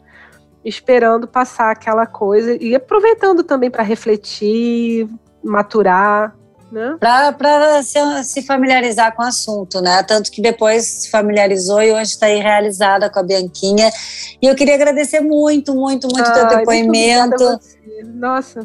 esperando 0.65 1.27
passar 1.27 1.71
aquela 1.71 2.07
coisa 2.07 2.57
e 2.61 2.75
aproveitando 2.75 3.43
também 3.43 3.71
para 3.71 3.83
refletir, 3.83 5.09
maturar. 5.43 6.37
Né? 6.71 6.97
Para 6.99 7.83
se, 7.83 7.99
se, 8.25 8.43
familiarizar 8.43 9.15
com 9.15 9.23
o 9.23 9.27
assunto, 9.27 9.83
né? 9.83 10.03
Tanto 10.05 10.31
que 10.31 10.41
depois 10.41 10.87
se 10.87 11.11
familiarizou 11.11 11.83
e 11.83 11.93
hoje 11.93 12.13
está 12.13 12.27
aí 12.27 12.39
realizada 12.39 13.11
com 13.11 13.19
a 13.19 13.23
Bianquinha. 13.23 13.91
E 14.41 14.47
eu 14.47 14.55
queria 14.55 14.77
agradecer 14.77 15.21
muito, 15.21 15.75
muito, 15.75 16.09
muito 16.09 16.27
o 16.27 16.33
teu 16.33 16.49
depoimento. 16.49 17.61
Nossa. 18.15 18.65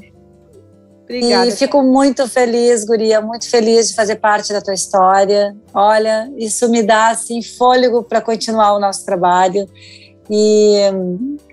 Obrigada. 1.08 1.48
E 1.48 1.52
fico 1.52 1.82
muito 1.82 2.28
feliz, 2.28 2.84
Guria, 2.84 3.22
muito 3.22 3.50
feliz 3.50 3.89
de 3.89 3.96
fazer 3.96 4.17
parte 4.17 4.52
da 4.52 4.62
tua 4.62 4.74
história. 4.74 5.56
Olha, 5.74 6.30
isso 6.38 6.70
me 6.70 6.84
dá 6.84 7.12
assim 7.12 7.41
fôlego 7.41 8.04
para 8.04 8.20
continuar 8.20 8.74
o 8.74 8.80
nosso 8.80 9.06
trabalho. 9.06 9.65
E, 10.30 10.76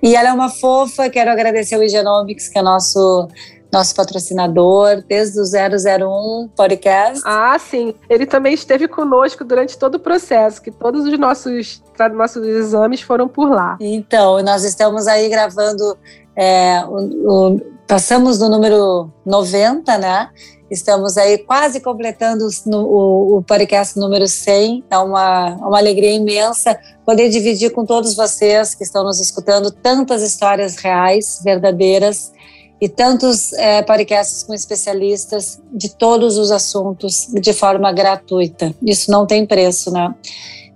e 0.03 0.17
ela 0.17 0.31
é 0.31 0.33
uma 0.33 0.51
fofa, 0.51 1.09
quero 1.09 1.31
agradecer 1.31 1.79
o 1.79 1.83
Igenomics, 1.85 2.49
que 2.49 2.59
é 2.59 2.63
nosso 2.63 3.29
nosso 3.73 3.93
patrocinador 3.97 5.03
desde 5.09 5.41
o 5.41 5.43
001 5.43 6.49
podcast. 6.57 7.21
Ah, 7.27 7.59
sim. 7.59 7.93
Ele 8.09 8.25
também 8.25 8.55
esteve 8.55 8.87
conosco 8.87 9.45
durante 9.45 9.77
todo 9.77 9.97
o 9.97 9.99
processo, 9.99 10.63
que 10.63 10.71
todos 10.71 11.05
os 11.05 11.19
nossos, 11.19 11.83
nossos 12.15 12.47
exames 12.47 13.01
foram 13.01 13.27
por 13.27 13.51
lá. 13.51 13.77
Então, 13.81 14.41
nós 14.45 14.63
estamos 14.63 15.09
aí 15.09 15.29
gravando 15.29 15.99
é, 16.37 16.85
o, 16.87 17.57
o, 17.57 17.61
passamos 17.87 18.39
do 18.39 18.49
número 18.49 19.11
90, 19.25 19.99
né? 19.99 20.31
Estamos 20.71 21.17
aí 21.17 21.39
quase 21.39 21.81
completando 21.81 22.49
o, 22.67 23.39
o 23.39 23.43
podcast 23.43 23.99
número 23.99 24.27
100. 24.27 24.85
É 24.91 24.99
uma, 24.99 25.55
uma 25.57 25.79
alegria 25.79 26.13
imensa 26.13 26.79
poder 27.05 27.29
dividir 27.29 27.71
com 27.71 27.85
todos 27.85 28.15
vocês 28.15 28.75
que 28.75 28.83
estão 28.83 29.05
nos 29.05 29.21
escutando 29.21 29.71
tantas 29.71 30.23
histórias 30.23 30.77
reais, 30.77 31.41
verdadeiras, 31.45 32.33
e 32.81 32.89
tantos 32.89 33.53
é, 33.55 33.83
podcasts 33.83 34.43
com 34.43 34.53
especialistas 34.53 35.61
de 35.73 35.95
todos 35.95 36.37
os 36.37 36.51
assuntos 36.51 37.29
de 37.33 37.53
forma 37.53 37.93
gratuita. 37.93 38.75
Isso 38.83 39.11
não 39.11 39.27
tem 39.27 39.47
preço, 39.47 39.91
né? 39.91 40.15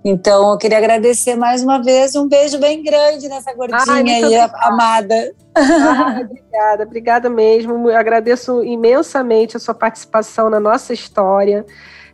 Então, 0.03 0.51
eu 0.51 0.57
queria 0.57 0.77
agradecer 0.77 1.35
mais 1.35 1.61
uma 1.61 1.83
vez. 1.83 2.15
Um 2.15 2.27
beijo 2.27 2.57
bem 2.57 2.81
grande 2.81 3.27
nessa 3.27 3.53
gordinha 3.53 3.83
Ai, 3.87 4.09
aí, 4.09 4.35
amada. 4.55 5.35
Ah, 5.59 6.21
obrigada, 6.25 6.83
obrigada 6.83 7.29
mesmo. 7.29 7.89
Eu 7.89 7.97
agradeço 7.97 8.63
imensamente 8.63 9.57
a 9.57 9.59
sua 9.59 9.73
participação 9.73 10.49
na 10.49 10.59
nossa 10.59 10.93
história. 10.93 11.65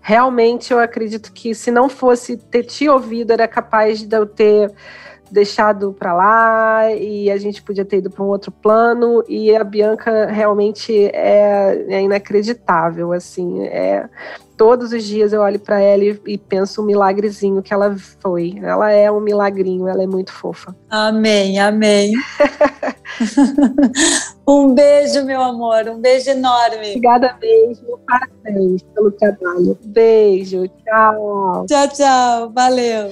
Realmente, 0.01 0.71
eu 0.71 0.79
acredito 0.79 1.31
que 1.33 1.55
se 1.55 1.71
não 1.71 1.89
fosse 1.89 2.37
ter 2.37 2.63
te 2.63 2.87
ouvido, 2.87 3.31
era 3.31 3.47
capaz 3.47 4.03
de 4.03 4.15
eu 4.15 4.25
ter 4.25 4.71
deixado 5.31 5.93
para 5.97 6.13
lá 6.13 6.91
e 6.93 7.29
a 7.31 7.37
gente 7.37 7.61
podia 7.61 7.85
ter 7.85 7.97
ido 7.97 8.09
para 8.09 8.23
um 8.23 8.27
outro 8.27 8.51
plano. 8.51 9.23
E 9.27 9.55
a 9.55 9.63
Bianca 9.63 10.27
realmente 10.27 11.07
é, 11.13 11.85
é 11.89 12.01
inacreditável 12.01 13.11
assim 13.11 13.63
é 13.63 14.07
todos 14.57 14.93
os 14.93 15.03
dias 15.03 15.33
eu 15.33 15.41
olho 15.41 15.59
para 15.59 15.79
ela 15.79 16.03
e, 16.03 16.19
e, 16.25 16.37
penso 16.37 16.81
um 16.81 16.85
milagrezinho 16.85 17.61
que 17.61 17.73
ela 17.73 17.95
foi. 18.19 18.57
Ela 18.61 18.91
é 18.91 19.11
um 19.11 19.19
milagrinho 19.19 19.87
ela 19.87 20.03
é 20.03 20.07
muito 20.07 20.31
fofa. 20.31 20.75
Amém 20.89 21.59
amém. 21.59 22.13
Um 24.47 24.75
beijo 24.75 25.23
meu 25.25 25.41
amor 25.41 25.87
um 25.87 25.99
beijo 25.99 26.29
enorme. 26.29 26.89
Obrigada 26.89 27.35
mesmo 27.41 27.99
parabéns 28.05 28.83
pelo 28.93 29.11
trabalho. 29.11 29.77
Beijo 29.83 30.67
tchau. 30.67 31.65
Tchau 31.67 31.87
tchau 31.87 32.51
valeu 32.53 33.11